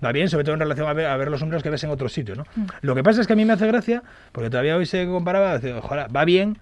[0.03, 1.89] Va bien, sobre todo en relación a ver, a ver los números que ves en
[1.89, 2.45] otros sitios, ¿no?
[2.81, 5.59] Lo que pasa es que a mí me hace gracia, porque todavía hoy se comparaba,
[5.77, 6.57] ojalá, va bien,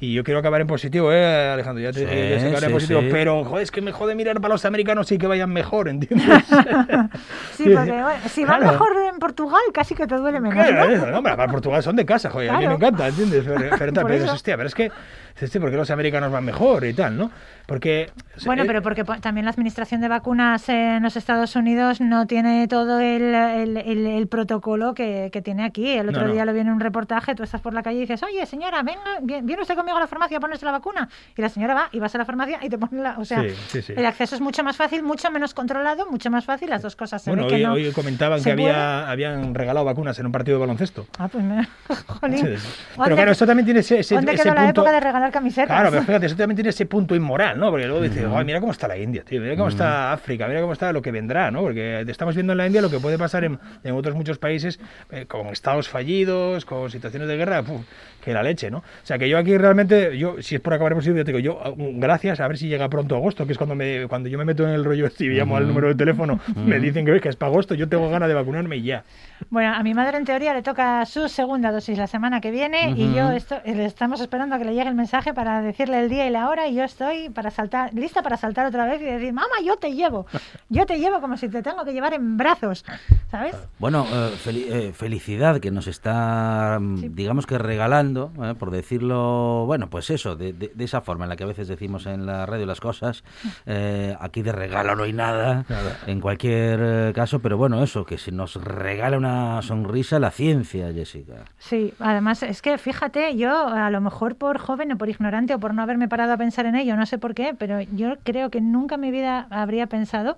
[0.00, 1.82] Y yo quiero acabar en positivo, ¿eh, Alejandro?
[1.82, 3.08] Ya te Sí, yo sé que acabar en positivo, sí.
[3.10, 6.28] pero joder, es que me jode mirar para los americanos y que vayan mejor, ¿entiendes?
[7.52, 8.72] Sí, porque bueno, si va Claro.
[8.72, 10.54] mejor en Portugal, casi que te duele menos.
[10.64, 10.94] Claro, ¿no?
[10.94, 13.44] eso, no, hombre, para Portugal son de casa, joder, a mí me encanta, ¿entiendes?
[13.44, 14.34] Pero, pero, tal, Por pero eso.
[14.34, 14.92] hostia, pero es que,
[15.40, 17.30] este, ¿por qué los americanos van mejor y tal, no?
[17.66, 18.10] Porque...
[18.46, 22.26] Bueno, eh, pero porque po- también la administración de vacunas en los Estados Unidos no
[22.26, 25.88] tiene todo el, el- el- el protocolo que, que tiene aquí.
[25.90, 26.32] El otro No, no.
[26.34, 28.82] día lo vi en un reportaje, tú estás por la calle y dices, oye, señora,
[28.84, 31.08] venga, vi- viene usted conmigo a la farmacia a ponerse la vacuna.
[31.36, 33.18] Y la señora va y vas a la farmacia y te pone la...
[33.18, 33.92] O sea, Sí, sí, sí.
[33.96, 37.22] el acceso es mucho más fácil, mucho menos controlado, mucho más fácil, las dos cosas.
[37.22, 40.32] Se Bueno, ve que hoy, no hoy comentaban que había, habían regalado vacunas en un
[40.32, 41.06] partido de baloncesto.
[41.18, 41.66] Ah, pues me...
[42.06, 42.38] Jolín.
[42.38, 42.58] Sí, ¿Dónde-
[43.04, 44.80] Pero claro, esto también tiene ese, ese, ¿Dónde ese quedó la punto...
[44.82, 45.68] época de regalar camisetas?
[45.68, 47.70] Claro, pero fíjate, eso también tiene ese punto inmoral, ¿no?
[47.70, 50.60] Porque luego dices, "Ay, mira cómo está la India, tío, mira cómo está África, mira
[50.60, 51.60] cómo está lo que vendrá, ¿no?
[51.62, 54.78] Porque estamos viendo en la India lo que puede pasar en, en otros muchos países
[55.10, 57.80] eh, con estados fallidos, con situaciones de guerra, puf,
[58.28, 58.78] que la leche, ¿no?
[58.78, 61.38] O sea, que yo aquí realmente, yo si es por acabar posible, yo te digo,
[61.40, 64.38] yo, ah, gracias, a ver si llega pronto agosto, que es cuando me cuando yo
[64.38, 67.20] me meto en el rollo este y llamo al número de teléfono, me dicen que,
[67.20, 69.04] que es para agosto, yo tengo ganas de vacunarme y ya.
[69.50, 72.90] Bueno, a mi madre en teoría le toca su segunda dosis la semana que viene
[72.96, 76.08] y yo esto, le estamos esperando a que le llegue el mensaje para decirle el
[76.08, 79.04] día y la hora y yo estoy para saltar, lista para saltar otra vez y
[79.04, 80.26] decir, mamá, yo te llevo,
[80.68, 82.84] yo te llevo como si te tengo que llevar en brazos,
[83.30, 83.54] ¿sabes?
[83.78, 89.88] Bueno, eh, fel- eh, felicidad que nos está, digamos que regalando, eh, por decirlo, bueno,
[89.90, 92.46] pues eso, de, de- de esa forma en la que a veces decimos en la
[92.46, 93.24] radio las cosas,
[93.66, 95.64] eh, aquí de regalo no hay nada,
[96.06, 100.92] en cualquier eh, caso, pero bueno, eso, que si nos regala una sonrisa la ciencia,
[100.92, 101.44] Jessica.
[101.58, 105.58] Sí, además es que fíjate, yo a lo mejor por joven o por ignorante o
[105.58, 108.50] por no haberme parado a pensar en ello, no sé por qué, pero yo creo
[108.50, 110.36] que nunca en mi vida habría pensado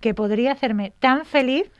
[0.00, 1.70] que podría hacerme tan feliz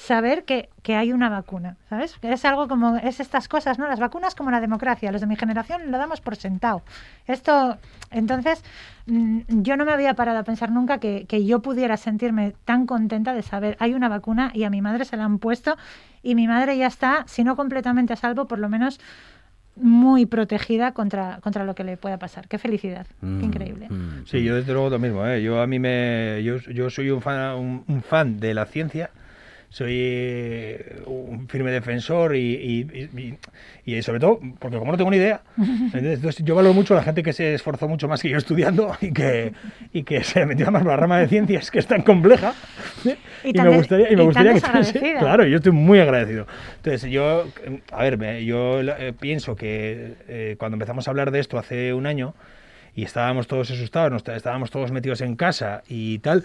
[0.00, 2.16] saber que, que hay una vacuna, ¿sabes?
[2.20, 3.88] Que es algo como, es estas cosas, ¿no?
[3.88, 6.82] Las vacunas como la democracia, los de mi generación lo damos por sentado.
[7.26, 7.76] Esto,
[8.12, 8.62] entonces,
[9.06, 12.86] mm, yo no me había parado a pensar nunca que, que yo pudiera sentirme tan
[12.86, 15.76] contenta de saber, hay una vacuna y a mi madre se la han puesto
[16.22, 19.00] y mi madre ya está, si no completamente a salvo, por lo menos
[19.74, 22.46] muy protegida contra, contra lo que le pueda pasar.
[22.48, 23.88] Qué felicidad, Mm, qué increíble.
[23.88, 25.42] mm, Sí, yo desde luego lo mismo, ¿eh?
[25.42, 26.40] Yo a mí me...
[26.44, 29.10] Yo, yo soy un fan, un, un fan de la ciencia,
[29.70, 32.80] soy eh, un firme defensor y, y,
[33.20, 33.38] y-
[33.84, 35.40] y sobre todo, porque como no tengo ni idea,
[35.94, 38.94] entonces yo valoro mucho a la gente que se esforzó mucho más que yo estudiando
[39.00, 39.52] y que,
[39.92, 42.54] y que se metió más por la rama de ciencias que es tan compleja.
[43.44, 44.60] Y me gustaría, y me gustaría que.
[45.20, 46.46] Claro, yo estoy muy agradecido.
[46.76, 47.46] Entonces, yo,
[47.92, 52.06] a ver, yo eh, pienso que eh, cuando empezamos a hablar de esto hace un
[52.06, 52.34] año
[52.94, 56.42] y estábamos todos asustados, estábamos todos metidos en casa y tal,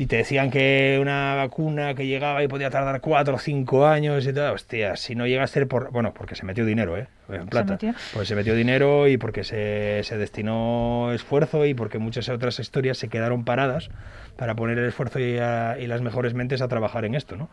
[0.00, 4.26] y te decían que una vacuna que llegaba y podía tardar cuatro o cinco años
[4.26, 7.06] y tal, hostia, si no llega a ser por, bueno, porque se metió dinero, ¿eh?
[7.32, 7.72] En plata.
[7.72, 7.94] metió.
[8.14, 12.98] Pues se metió dinero y porque se, se destinó esfuerzo y porque muchas otras historias
[12.98, 13.90] se quedaron paradas
[14.36, 17.48] para poner el esfuerzo y, a- y las mejores mentes a trabajar en esto, ¿no?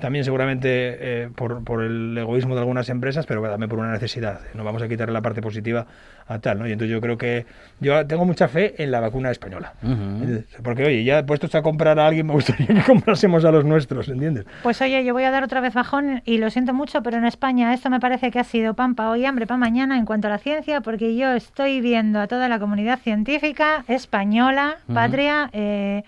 [0.00, 4.40] También seguramente eh, por, por el egoísmo de algunas empresas, pero también por una necesidad.
[4.54, 5.86] No vamos a quitarle la parte positiva
[6.26, 6.66] a tal, ¿no?
[6.68, 7.44] Y entonces yo creo que
[7.80, 9.74] yo tengo mucha fe en la vacuna española.
[9.82, 10.44] Ujú.
[10.62, 14.08] Porque, oye, ya puestos a comprar a alguien, me gustaría que comprásemos a los nuestros,
[14.08, 14.46] ¿entiendes?
[14.62, 17.24] Pues oye, yo voy a dar otra vez bajón y lo siento mucho, pero en
[17.26, 20.30] España esto me parece que ha sido pan para hambre para mañana en cuanto a
[20.30, 26.04] la ciencia, porque yo estoy viendo a toda la comunidad científica española, patria, eh,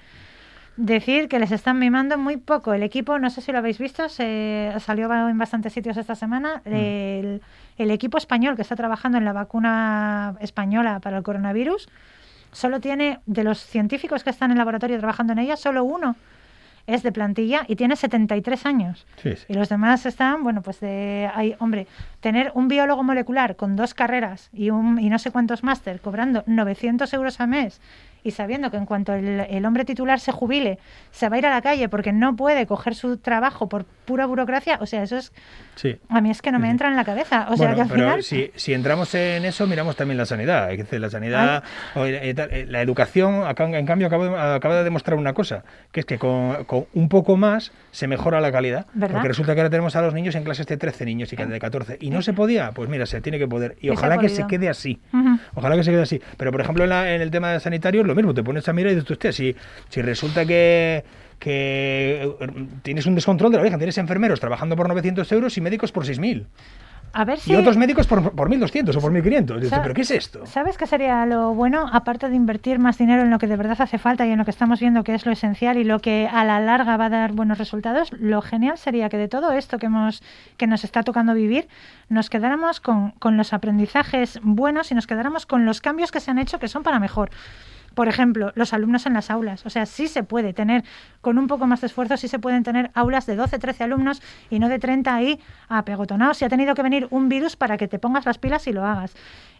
[0.76, 2.72] decir que les están mimando muy poco.
[2.74, 6.62] El equipo, no sé si lo habéis visto, se salió en bastantes sitios esta semana.
[6.64, 7.42] El,
[7.78, 11.88] el equipo español que está trabajando en la vacuna española para el coronavirus
[12.52, 16.16] solo tiene, de los científicos que están en el laboratorio trabajando en ella, solo uno
[16.86, 19.06] es de plantilla y tiene 73 años.
[19.22, 19.44] Sí, sí.
[19.48, 21.86] Y los demás están, bueno, pues de, hay, hombre,
[22.20, 26.42] tener un biólogo molecular con dos carreras y, un, y no sé cuántos máster cobrando
[26.46, 27.80] 900 euros al mes
[28.24, 30.78] y sabiendo que en cuanto el, el hombre titular se jubile,
[31.10, 34.26] se va a ir a la calle porque no puede coger su trabajo por pura
[34.26, 35.32] burocracia, o sea, eso es,
[35.74, 35.96] Sí.
[36.08, 37.46] a mí es que no me entra en la cabeza.
[37.50, 38.22] O sea, Bueno, que al pero final...
[38.22, 40.70] si, si entramos en eso, miramos también la sanidad.
[40.70, 41.62] Es decir, la sanidad,
[41.94, 45.64] o, eh, tal, eh, la educación, en cambio, acaba de, acaba de demostrar una cosa,
[45.90, 48.86] que es que con, con un poco más se mejora la calidad.
[48.92, 49.14] ¿Verdad?
[49.16, 51.46] Porque resulta que ahora tenemos a los niños en clases de 13 niños y que
[51.46, 51.96] de 14.
[52.00, 53.76] Y no se podía, pues mira, se tiene que poder.
[53.80, 55.00] Y Y se ha ojalá que se quede así.
[55.54, 56.20] Ojalá que se quede así.
[56.36, 58.34] Pero, por ejemplo, en, la- en el tema sanitario lo mismo.
[58.34, 59.54] Te pones a mirar y dices, hostia, si,
[59.88, 61.04] si resulta que,
[61.38, 65.60] que eh, tienes un descontrol de la oreja, tienes enfermeros trabajando por 900 euros y
[65.60, 66.46] médicos por 6.000.
[67.14, 67.52] A ver si...
[67.52, 69.60] Y otros médicos por, por 1.200 o por 1.500.
[69.60, 70.46] Dice, ¿pero qué es esto?
[70.46, 71.86] ¿Sabes qué sería lo bueno?
[71.92, 74.44] Aparte de invertir más dinero en lo que de verdad hace falta y en lo
[74.44, 77.10] que estamos viendo que es lo esencial y lo que a la larga va a
[77.10, 80.22] dar buenos resultados, lo genial sería que de todo esto que, hemos,
[80.56, 81.68] que nos está tocando vivir,
[82.08, 86.30] nos quedáramos con, con los aprendizajes buenos y nos quedáramos con los cambios que se
[86.30, 87.30] han hecho que son para mejor.
[87.94, 89.64] Por ejemplo, los alumnos en las aulas.
[89.66, 90.84] O sea, sí se puede tener,
[91.20, 94.22] con un poco más de esfuerzo, sí se pueden tener aulas de 12, 13 alumnos
[94.50, 96.38] y no de 30 ahí apegotonados.
[96.38, 98.84] Si ha tenido que venir un virus para que te pongas las pilas y lo
[98.84, 99.14] hagas.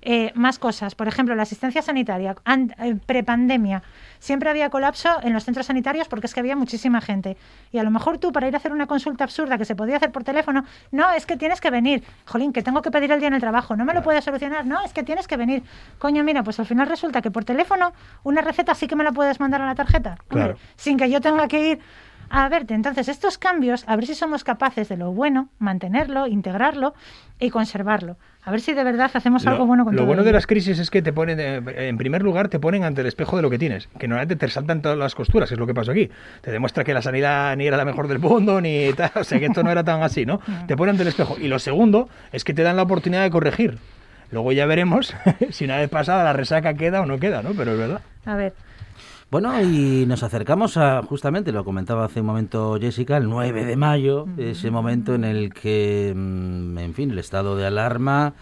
[0.04, 0.96] Eh, más cosas.
[0.96, 2.34] Por ejemplo, la asistencia sanitaria.
[2.44, 3.84] An- eh, prepandemia.
[4.18, 7.36] Siempre había colapso en los centros sanitarios porque es que había muchísima gente.
[7.70, 9.96] Y a lo mejor tú, para ir a hacer una consulta absurda que se podía
[9.98, 12.02] hacer por teléfono, no, es que tienes que venir.
[12.26, 13.76] Jolín, que tengo que pedir el día en el trabajo.
[13.76, 14.66] No me lo puedes solucionar.
[14.66, 15.62] No, es que tienes que venir.
[16.00, 17.92] Coño, mira, pues al final resulta que por teléfono
[18.24, 20.16] una receta sí que me la puedes mandar a la tarjeta.
[20.30, 20.56] Hombre, Claro.
[20.74, 21.78] sin que yo tenga que ir
[22.28, 22.74] a verte.
[22.74, 26.94] Entonces, estos cambios, a ver si somos capaces de lo bueno, mantenerlo, integrarlo
[27.38, 28.16] y conservarlo.
[28.44, 30.36] A ver si de verdad hacemos algo Lo- bueno con Lo todo bueno de ello.
[30.36, 33.36] las crisis es que te ponen, eh, en primer lugar, te ponen ante el espejo
[33.36, 35.74] de lo que tienes, que normalmente te saltan todas las costuras, que es lo que
[35.74, 36.10] pasó aquí.
[36.40, 39.38] Te demuestra que la sanidad ni era la mejor del mundo, ni tal, o sea,
[39.38, 40.40] que esto no era tan así, ¿no?
[40.66, 41.36] Te ponen ante el espejo.
[41.40, 43.78] Y lo segundo es que te dan la oportunidad de corregir.
[44.32, 45.14] Luego ya veremos
[45.50, 47.50] si una vez pasada la resaca queda o no queda, ¿no?
[47.56, 48.00] Pero es verdad.
[48.26, 48.54] A ver,
[49.32, 53.76] Bueno, y nos acercamos a, justamente, lo comentaba hace un momento Jessica, el 9 de
[53.76, 58.34] mayo, ese momento en el que, mm, en fin, el estado de alarma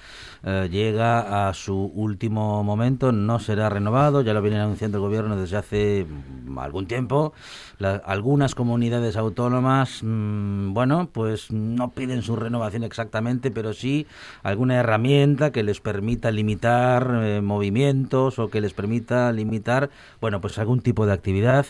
[0.42, 5.36] eh, llega a su último momento, no será renovado, ya lo viene anunciando el gobierno
[5.36, 6.06] desde hace
[6.46, 7.32] mm, algún tiempo.
[7.78, 14.06] La- algunas comunidades autónomas, mm, bueno, pues no piden su renovación exactamente, pero sí
[14.42, 20.58] alguna herramienta que les permita limitar eh, movimientos o que les permita limitar, bueno, pues
[20.58, 21.66] algún tipo de actividad.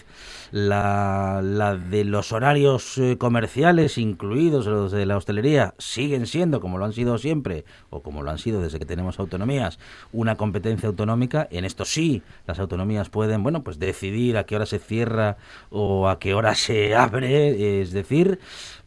[0.50, 6.78] La, la de los horarios eh, comerciales, incluidos los de la hostelería, siguen siendo, como
[6.78, 9.78] lo han sido siempre, o como lo han sido desde que tenemos autonomías,
[10.12, 11.46] una competencia autonómica.
[11.50, 15.36] En esto sí, las autonomías pueden, bueno, pues decidir a qué hora se cierra
[15.70, 18.40] o a qué hora se abre, es decir,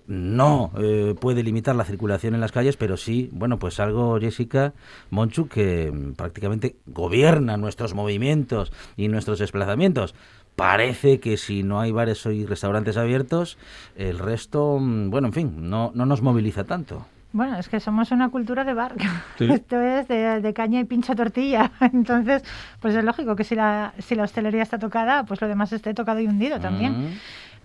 [0.07, 4.73] no eh, puede limitar la circulación en las calles, pero sí, bueno, pues algo, Jessica
[5.09, 10.15] Monchu, que mm, prácticamente gobierna nuestros movimientos y nuestros desplazamientos.
[10.55, 13.57] Parece que si no hay bares y restaurantes abiertos,
[13.95, 17.05] el resto, mm, bueno, en fin, no, no nos moviliza tanto.
[17.31, 18.93] bueno, es que somos una cultura de bar.
[19.39, 19.45] Sí.
[19.51, 21.71] Esto es de, de caña y pincho tortilla.
[21.81, 22.43] Entonces,
[22.79, 25.95] pues es lógico que si la, si la hostelería está tocada, pues lo demás esté
[25.95, 26.91] tocado y hundido también.
[26.93, 27.13] Mm.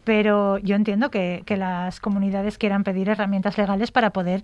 [0.09, 4.43] Pero yo entiendo que, que las comunidades quieran pedir herramientas legales para poder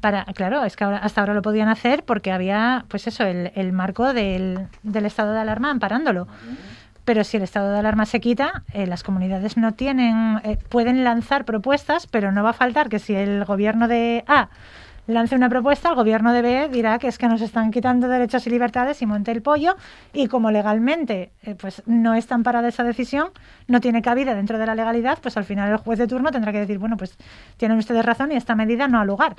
[0.00, 3.50] para claro es que ahora- hasta ahora lo podían hacer porque había pues eso el,
[3.56, 6.28] el marco del, del estado de alarma amparándolo.
[7.04, 11.02] Pero si el estado de alarma se quita eh, las comunidades no tienen eh, pueden
[11.02, 14.48] lanzar propuestas pero no va a faltar que si el gobierno de A
[15.14, 18.46] lance una propuesta, el gobierno de B dirá que es que nos están quitando derechos
[18.46, 19.76] y libertades y monte el pollo
[20.12, 23.30] y como legalmente eh, pues no está amparada esa decisión,
[23.66, 26.52] no tiene cabida dentro de la legalidad, pues al final el juez de turno tendrá
[26.52, 27.16] que decir, bueno, pues
[27.56, 29.36] tienen ustedes razón y esta medida no ha lugar.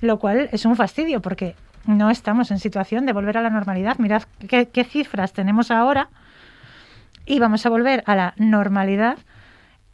[0.00, 1.54] Lo cual es un fastidio porque
[1.86, 3.98] no estamos en situación de volver a la normalidad.
[3.98, 6.08] Mirad qué, qué cifras tenemos ahora
[7.26, 9.18] y vamos a volver a la normalidad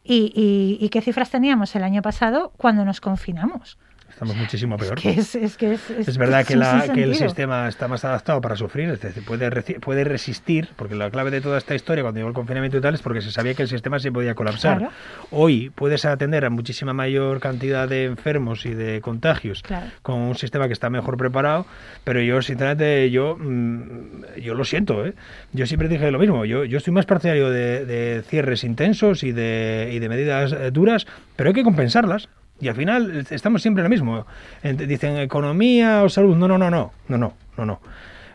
[0.03, 3.77] y qué cifras teníamos el año pasado cuando nos confinamos.
[4.19, 4.95] Estamos muchísimo peor.
[4.95, 8.41] Que es, es que es, Es verdad que, la- que el sistema está más adaptado
[8.41, 9.49] para sufrir, es decir, puede,
[9.79, 12.95] puede resistir, porque la clave de toda esta historia cuando llegó el confinamiento y tal
[12.95, 14.79] es porque se sabía que el sistema se podía colapsar.
[14.79, 14.93] Claro.
[15.31, 19.87] Hoy puedes atender a muchísima mayor cantidad de enfermos y de contagios Claro.
[20.01, 21.65] con un sistema que está mejor preparado,
[22.03, 25.13] pero yo sinceramente yo mm, yo lo siento, ¿eh?
[25.53, 29.31] yo siempre dije lo mismo, yo, yo estoy más partidario de, de cierres intensos y
[29.31, 31.07] de, y de medidas eh, duras,
[31.37, 32.27] pero hay que compensarlas.
[32.61, 34.25] Y al final estamos siempre en lo mismo.
[34.63, 36.35] Dicen economía o salud.
[36.35, 37.79] No, no, no, no, no, no, no, no.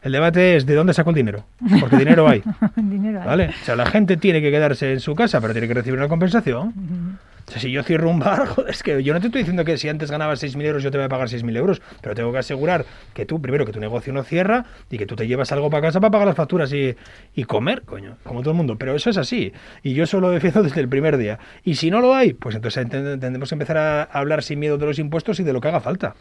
[0.03, 1.45] El debate es de dónde saco el dinero,
[1.81, 2.43] porque dinero hay.
[2.77, 3.27] Dinero hay.
[3.27, 3.49] ¿Vale?
[3.49, 6.09] O sea, la gente tiene que quedarse en su casa, pero tiene que recibir una
[6.09, 7.19] compensación.
[7.47, 9.77] O sea, si yo cierro un bar, es que yo no te estoy diciendo que
[9.77, 12.39] si antes ganabas 6.000 euros yo te voy a pagar 6.000 euros, pero tengo que
[12.39, 15.71] asegurar que tú, primero, que tu negocio no cierra y que tú te llevas algo
[15.71, 16.97] para casa para pagar las facturas y,
[17.35, 18.77] y comer, coño, como todo el mundo.
[18.79, 19.53] Pero eso es así.
[19.83, 21.39] Y yo eso lo defiendo desde el primer día.
[21.65, 24.87] Y si no lo hay, pues entonces tendremos que empezar a hablar sin miedo de
[24.87, 26.15] los impuestos y de lo que haga falta.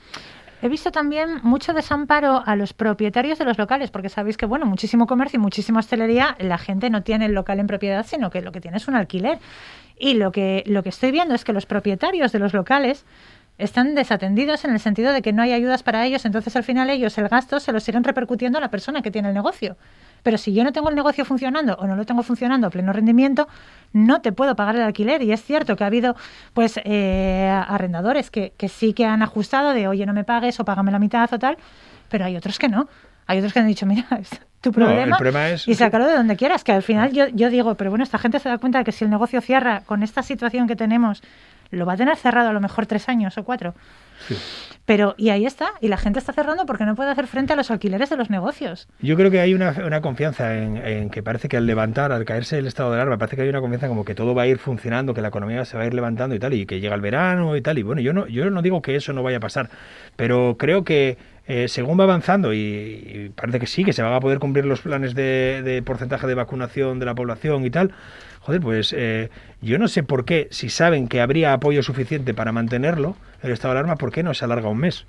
[0.61, 4.65] He visto también mucho desamparo a los propietarios de los locales, porque sabéis que, bueno,
[4.65, 8.41] muchísimo comercio y muchísima hostelería, la gente no tiene el local en propiedad, sino que
[8.41, 9.39] lo que tiene es un alquiler.
[9.97, 13.05] Y lo que, lo que estoy viendo es que los propietarios de los locales
[13.57, 16.89] están desatendidos en el sentido de que no hay ayudas para ellos, entonces al final
[16.89, 19.77] ellos el gasto se lo siguen repercutiendo a la persona que tiene el negocio.
[20.23, 22.93] Pero si yo no tengo el negocio funcionando o no lo tengo funcionando a pleno
[22.93, 23.47] rendimiento,
[23.91, 25.21] no te puedo pagar el alquiler.
[25.21, 26.15] Y es cierto que ha habido
[26.53, 30.65] pues eh, arrendadores que, que sí que han ajustado de, oye, no me pagues o
[30.65, 31.57] págame la mitad o tal,
[32.09, 32.87] pero hay otros que no.
[33.27, 34.29] Hay otros que han dicho, mira, es
[34.61, 36.63] tu No, el problema, es- y sácalo de donde quieras.
[36.63, 38.91] Que al final yo, yo digo, pero bueno, esta gente se da cuenta de que
[38.93, 41.21] si el negocio cierra con esta situación que tenemos,
[41.71, 43.73] lo va a tener cerrado a lo mejor tres años o cuatro.
[44.85, 47.55] Pero, y ahí está, y la gente está cerrando porque no puede hacer frente a
[47.55, 48.89] los alquileres de los negocios.
[49.01, 52.25] Yo creo que hay una, una confianza en, en que parece que al levantar, al
[52.25, 54.47] caerse el estado de alarma, parece que hay una confianza como que todo va a
[54.47, 56.95] ir funcionando, que la economía se va a ir levantando y tal, y que llega
[56.95, 57.77] el verano y tal.
[57.79, 59.69] Y bueno, yo no, yo no digo que eso no vaya a pasar,
[60.17, 61.17] pero creo que
[61.47, 64.65] eh, según va avanzando y, y parece que sí, que se van a poder cumplir
[64.65, 67.91] los planes de, de porcentaje de vacunación de la población y tal,
[68.43, 69.29] joder, pues eh,
[69.61, 73.73] yo no sé por qué, si saben que habría apoyo suficiente para mantenerlo, el estado
[73.73, 75.05] de alarma, ¿por qué no se alarga un mes?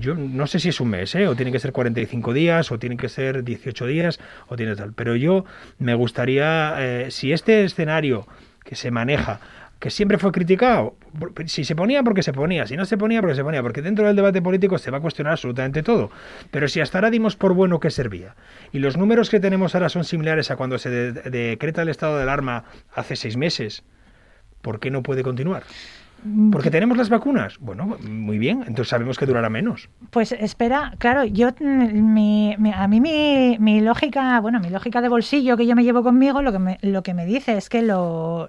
[0.00, 1.28] Yo no sé si es un mes, ¿eh?
[1.28, 4.94] o tiene que ser 45 días, o tiene que ser 18 días, o tiene tal.
[4.94, 5.44] Pero yo
[5.78, 8.26] me gustaría, eh, si este escenario
[8.64, 9.40] que se maneja,
[9.82, 10.94] que siempre fue criticado,
[11.46, 14.06] si se ponía porque se ponía, si no se ponía porque se ponía, porque dentro
[14.06, 16.12] del debate político se va a cuestionar absolutamente todo.
[16.52, 18.36] Pero si hasta ahora dimos por bueno que servía,
[18.70, 22.16] y los números que tenemos ahora son similares a cuando se de- decreta el estado
[22.16, 22.62] de alarma
[22.94, 23.82] hace seis meses,
[24.60, 25.64] ¿por qué no puede continuar?
[26.52, 27.58] Porque tenemos las vacunas.
[27.58, 29.88] Bueno, muy bien, entonces sabemos que durará menos.
[30.10, 35.00] Pues espera, claro, yo mm, mi, mi- a mí mi, mi lógica, bueno, mi lógica
[35.00, 37.68] de bolsillo que yo me llevo conmigo, lo que me, lo que me dice es
[37.68, 38.48] que lo,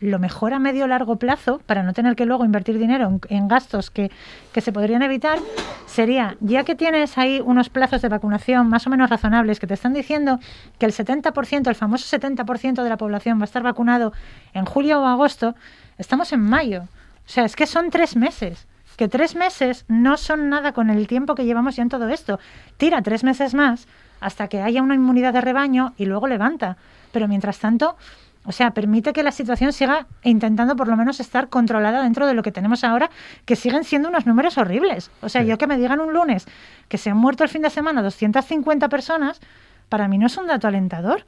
[0.00, 3.48] lo mejor a medio largo plazo, para no tener que luego invertir dinero en, en
[3.48, 4.10] gastos que,
[4.52, 5.38] que se podrían evitar,
[5.86, 9.74] sería, ya que tienes ahí unos plazos de vacunación más o menos razonables que te
[9.74, 10.38] están diciendo
[10.78, 14.12] que el 70%, el famoso 70% de la población va a estar vacunado
[14.54, 15.54] en julio o agosto,
[15.98, 16.84] estamos en mayo.
[17.26, 18.66] O sea, es que son tres meses.
[18.96, 22.38] Que tres meses no son nada con el tiempo que llevamos ya en todo esto.
[22.76, 23.88] Tira tres meses más
[24.20, 26.76] hasta que haya una inmunidad de rebaño y luego levanta.
[27.10, 27.96] Pero mientras tanto,
[28.44, 32.34] o sea, permite que la situación siga intentando por lo menos estar controlada dentro de
[32.34, 33.10] lo que tenemos ahora,
[33.44, 35.10] que siguen siendo unos números horribles.
[35.20, 36.46] O sea, yo que me digan un lunes
[36.88, 39.40] que se han muerto el fin de semana 250 personas,
[39.88, 41.24] para mí no es un dato alentador.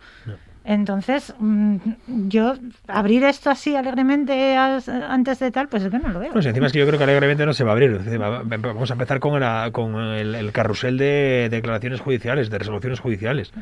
[0.67, 1.77] Entonces, mm,
[2.29, 2.55] yo
[2.89, 6.33] abrir esto así alegremente antes de tal, pues es que no lo veo.
[6.33, 8.01] Pues encima es que yo creo que alegremente no se va a abrir.
[8.61, 13.53] Vamos a empezar con, la- con el, el carrusel de declaraciones judiciales, de resoluciones judiciales.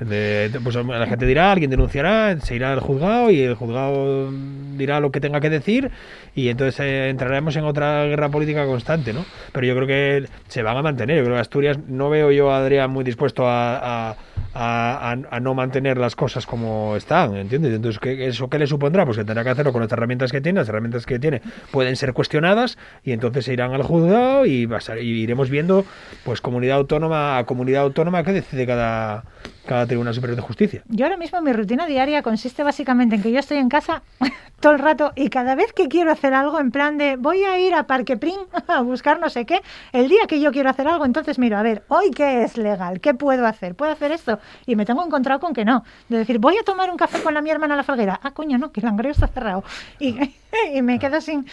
[0.00, 4.30] De- de- pues la gente dirá, alguien denunciará, se irá al juzgado y el juzgado
[4.76, 5.90] dirá lo que tenga que decir
[6.34, 9.24] y entonces eh, entraremos en otra guerra política constante, ¿no?
[9.52, 11.16] Pero yo creo que se van a mantener.
[11.18, 14.16] Yo creo que Asturias no veo yo a Adrián muy dispuesto a, a-
[14.54, 17.72] a- a- a no mantener las cosas como están, ¿entiendes?
[17.72, 19.06] Entonces, ¿qué, ¿eso qué le supondrá?
[19.06, 20.60] Pues que tendrá que hacerlo con las herramientas que tiene.
[20.60, 24.68] Las herramientas que tiene pueden ser cuestionadas y entonces se irán al juzgado y,
[25.00, 25.86] y iremos viendo,
[26.24, 29.24] pues, comunidad autónoma a comunidad autónoma que decide cada,
[29.66, 30.82] cada Tribunal Superior de Justicia.
[30.88, 34.02] Yo ahora mismo mi rutina diaria consiste básicamente en que yo estoy en casa
[34.60, 37.58] todo el rato y cada vez que quiero hacer algo en plan de voy a
[37.58, 38.38] ir a Parque Prim
[38.68, 39.60] a buscar no sé qué,
[39.92, 43.00] el día que yo quiero hacer algo, entonces miro, a ver, hoy qué es legal,
[43.00, 46.38] qué puedo hacer, puedo hacer esto y me tengo encontrado con que no, de decir
[46.38, 48.80] voy a tomar un café con la mi hermana la falguera, ah coño no, que
[48.80, 49.64] el langreo está cerrado
[49.98, 50.16] y,
[50.74, 51.46] y me quedo sin,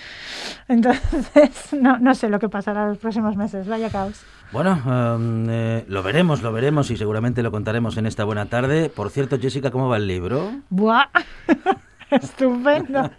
[0.68, 4.24] entonces no, no sé lo que pasará los próximos meses, vaya caos.
[4.54, 8.90] Bueno, em, eh, lo veremos, lo veremos y seguramente lo contaremos en esta buena tarde.
[8.96, 10.52] Por cierto, Jessica, ¿cómo va el libro?
[10.70, 11.06] Buah,
[12.12, 13.10] estupendo.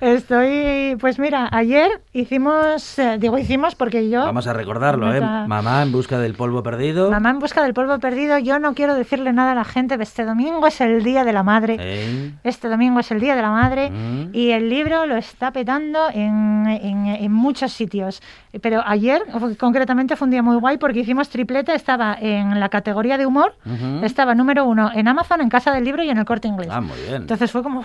[0.00, 4.24] Estoy, pues mira, ayer hicimos, eh, digo hicimos porque yo...
[4.24, 5.20] Vamos a recordarlo, ¿eh?
[5.20, 7.10] Mamá en busca del polvo perdido.
[7.10, 10.24] Mamá en busca del polvo perdido, yo no quiero decirle nada a la gente, este
[10.24, 11.76] domingo es el Día de la Madre.
[11.78, 12.32] ¿Eh?
[12.42, 14.30] Este domingo es el Día de la Madre Mm.
[14.34, 18.20] y el libro lo está petando en, en- en muchos sitios.
[18.62, 19.22] Pero ayer,
[19.58, 23.54] concretamente, fue un día muy guay porque hicimos tripleta, estaba en la categoría de humor,
[24.02, 26.68] estaba número uno en Amazon, en Casa del Libro y en el Corte Inglés.
[26.70, 27.22] Ah, muy bien.
[27.22, 27.82] Entonces fue como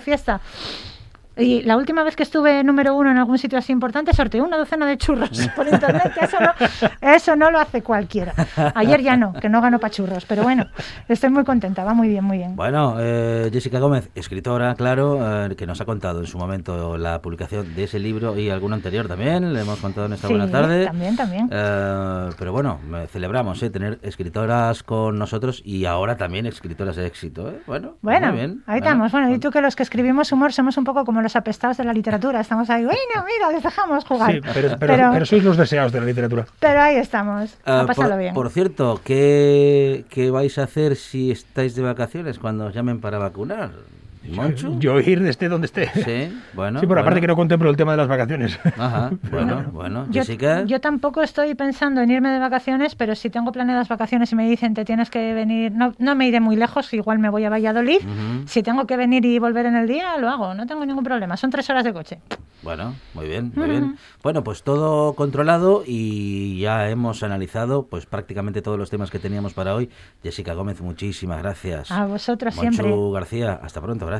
[0.00, 0.40] fiesta.
[1.40, 4.56] Y la última vez que estuve número uno en algún sitio así importante, sorteé una
[4.58, 6.52] docena de churros por internet, que eso no,
[7.00, 8.32] eso no lo hace cualquiera.
[8.74, 10.66] Ayer ya no, que no ganó para churros, pero bueno,
[11.08, 12.56] estoy muy contenta, va muy bien, muy bien.
[12.56, 17.20] Bueno, eh, Jessica Gómez, escritora, claro, eh, que nos ha contado en su momento la
[17.22, 20.50] publicación de ese libro y alguno anterior también, le hemos contado en esta Sí, buena
[20.50, 20.84] tarde.
[20.86, 21.48] también, también.
[21.52, 27.06] Eh, pero bueno, me- celebramos eh, tener escritoras con nosotros y ahora también escritoras de
[27.06, 27.48] éxito.
[27.50, 27.60] ¿eh?
[27.66, 28.62] Bueno, pues Bueno, muy bien.
[28.66, 29.10] ahí estamos.
[29.12, 31.84] Bueno, y tú que los que escribimos humor somos un poco como los apestados de
[31.84, 32.40] la literatura.
[32.40, 34.32] Estamos ahí, bueno, mira, les dejamos jugar.
[34.32, 36.46] Sí, pero, pero, pero sois los deseados de la literatura.
[36.58, 38.34] pero ahí estamos, pasarlo por, bien.
[38.34, 43.18] por cierto, ¿qué, ¿qué vais a hacer si estáis de vacaciones cuando os llamen para
[43.18, 43.70] vacunar?
[44.30, 44.78] ¿Monchu?
[44.78, 45.90] Yo ir esté donde esté.
[46.04, 46.80] Sí, bueno.
[46.80, 48.58] Sí, por aparte que no contemplo el tema de las vacaciones.
[48.78, 50.06] Ajá, bueno, bueno.
[50.10, 50.64] Yo, Jessica.
[50.64, 54.48] yo tampoco estoy pensando en irme de vacaciones, pero si tengo planeadas vacaciones y me
[54.48, 57.50] dicen te tienes que venir, no, no me iré muy lejos, igual me voy a
[57.50, 58.00] Valladolid.
[58.46, 61.36] Si tengo que venir y volver en el día, lo hago, no tengo ningún problema.
[61.36, 62.20] Son tres horas de coche.
[62.62, 63.96] Bueno, muy bien, muy bien.
[64.22, 69.54] Bueno, pues todo controlado y ya hemos analizado pues prácticamente todos los temas que teníamos
[69.54, 69.88] para hoy.
[70.22, 71.90] Jessica Gómez, muchísimas gracias.
[71.90, 73.10] A vosotros Monchu siempre.
[73.12, 74.19] García, hasta pronto, gracias.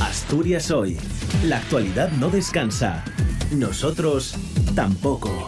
[0.00, 0.96] Asturias Hoy.
[1.44, 3.04] La actualidad no descansa.
[3.50, 4.34] Nosotros
[4.74, 5.46] tampoco.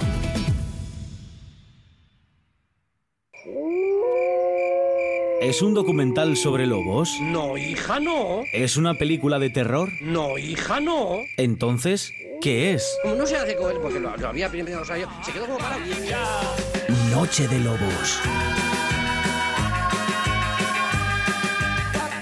[5.40, 7.16] ¿Es un documental sobre lobos?
[7.22, 8.42] No, hija, no.
[8.52, 9.90] ¿Es una película de terror?
[10.02, 11.16] No, hija, no.
[11.38, 12.98] Entonces, ¿qué es?
[13.02, 15.32] Como no se hace con él, porque lo, lo había primero, o sea, yo, se
[15.32, 15.78] quedó como para...
[17.10, 18.20] Noche de Lobos.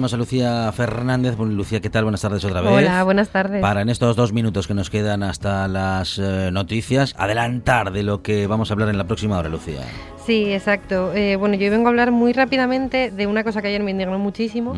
[0.00, 1.36] Tenemos a Lucía Fernández.
[1.36, 2.04] Bueno, Lucía, ¿qué tal?
[2.04, 2.72] Buenas tardes otra vez.
[2.72, 3.60] Hola, buenas tardes.
[3.60, 8.22] Para en estos dos minutos que nos quedan hasta las eh, noticias, adelantar de lo
[8.22, 9.82] que vamos a hablar en la próxima hora, Lucía.
[10.24, 11.12] Sí, exacto.
[11.12, 14.18] Eh, bueno, yo vengo a hablar muy rápidamente de una cosa que ayer me indignó
[14.18, 14.74] muchísimo,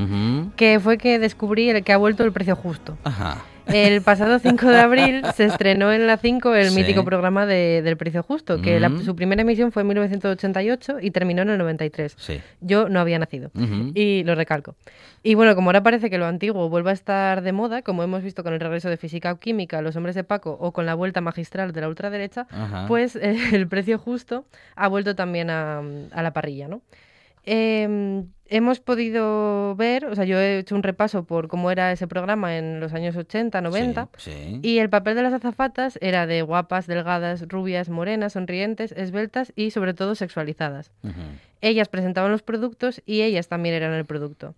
[0.56, 2.98] que fue que descubrí el que ha vuelto el precio justo.
[3.04, 3.36] Ajá.
[3.66, 6.76] El pasado 5 de abril se estrenó en la 5 el Sí.
[6.76, 11.10] mítico programa de- del precio justo, que la- su primera emisión fue en 1988 y
[11.10, 12.14] terminó en el 93.
[12.18, 12.40] Sí.
[12.60, 13.50] Yo no había nacido.
[13.94, 14.74] Y lo recalco.
[15.22, 18.22] Y bueno, como ahora parece que lo antiguo vuelve a estar de moda, como hemos
[18.22, 20.94] visto con el regreso de Física o Química, Los Hombres de Paco o con la
[20.94, 22.86] vuelta magistral de la ultraderecha, Ajá.
[22.88, 24.44] pues eh, el precio justo
[24.74, 25.78] ha vuelto también a,
[26.10, 26.82] a la parrilla, ¿no?
[27.44, 32.06] Eh, hemos podido ver, o sea, yo he hecho un repaso por cómo era ese
[32.06, 34.60] programa en los años 80, 90, Sí, sí.
[34.62, 39.70] y el papel de las azafatas era de guapas, delgadas, rubias, morenas, sonrientes, esbeltas y
[39.70, 40.90] sobre todo sexualizadas.
[41.62, 44.54] Ellas presentaban los productos y ellas también eran el producto.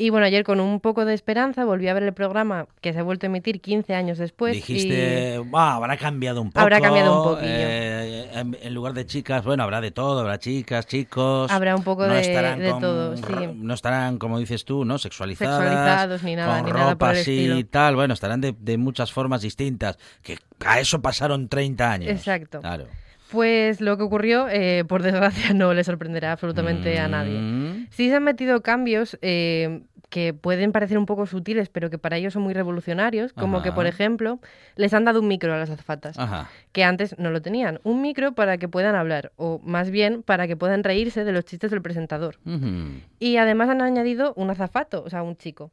[0.00, 3.00] Y bueno, ayer con un poco de esperanza volví a ver el programa que se
[3.00, 4.54] ha vuelto a emitir 15 años después.
[4.54, 6.60] y- Dijiste, "Buah, habrá cambiado un poco.
[6.60, 7.50] Habrá cambiado un poquillo.
[7.50, 11.50] eh, en, en lugar de chicas, bueno, habrá de todo, habrá chicas, chicos.
[11.50, 13.22] Habrá un poco no de- estarán de con- todo, sí.
[13.56, 14.98] No estarán, como dices tú, ¿no?
[14.98, 15.58] Sexualizadas.
[15.64, 17.96] Sexualizados ni nada, con ni nada por el ropas y tal.
[17.96, 19.98] Bueno, estarán de, de muchas formas distintas.
[20.22, 22.10] Que a eso pasaron 30 años.
[22.10, 22.60] Exacto.
[22.60, 22.84] Claro.
[23.30, 27.38] Pues lo que ocurrió, eh, por desgracia, no le sorprenderá absolutamente a nadie.
[27.38, 31.98] Mm, Sí se han metido cambios eh, que pueden parecer un poco sutiles, pero que
[31.98, 34.40] para ellos son muy revolucionarios, como que, por ejemplo,
[34.76, 36.48] les han dado un micro a las azafatas, Ajá.
[36.72, 37.80] que antes no lo tenían.
[37.84, 41.44] Un micro para que puedan hablar, o más bien para que puedan reírse de los
[41.44, 42.38] chistes del presentador.
[43.18, 45.70] Y además han añadido un azafato, o sea, un chico.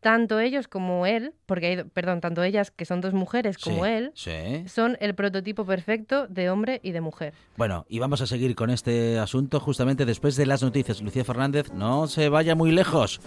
[0.00, 3.90] Tanto ellos como él, porque hay, perdón, tanto ellas, que son dos mujeres, como Sí,
[3.90, 4.66] él, Sí.
[4.66, 7.34] son el prototipo perfecto de hombre y de mujer.
[7.56, 11.02] Bueno, y vamos a seguir con este asunto justamente después de las noticias.
[11.02, 13.20] Lucía Fernández, no se vaya muy lejos.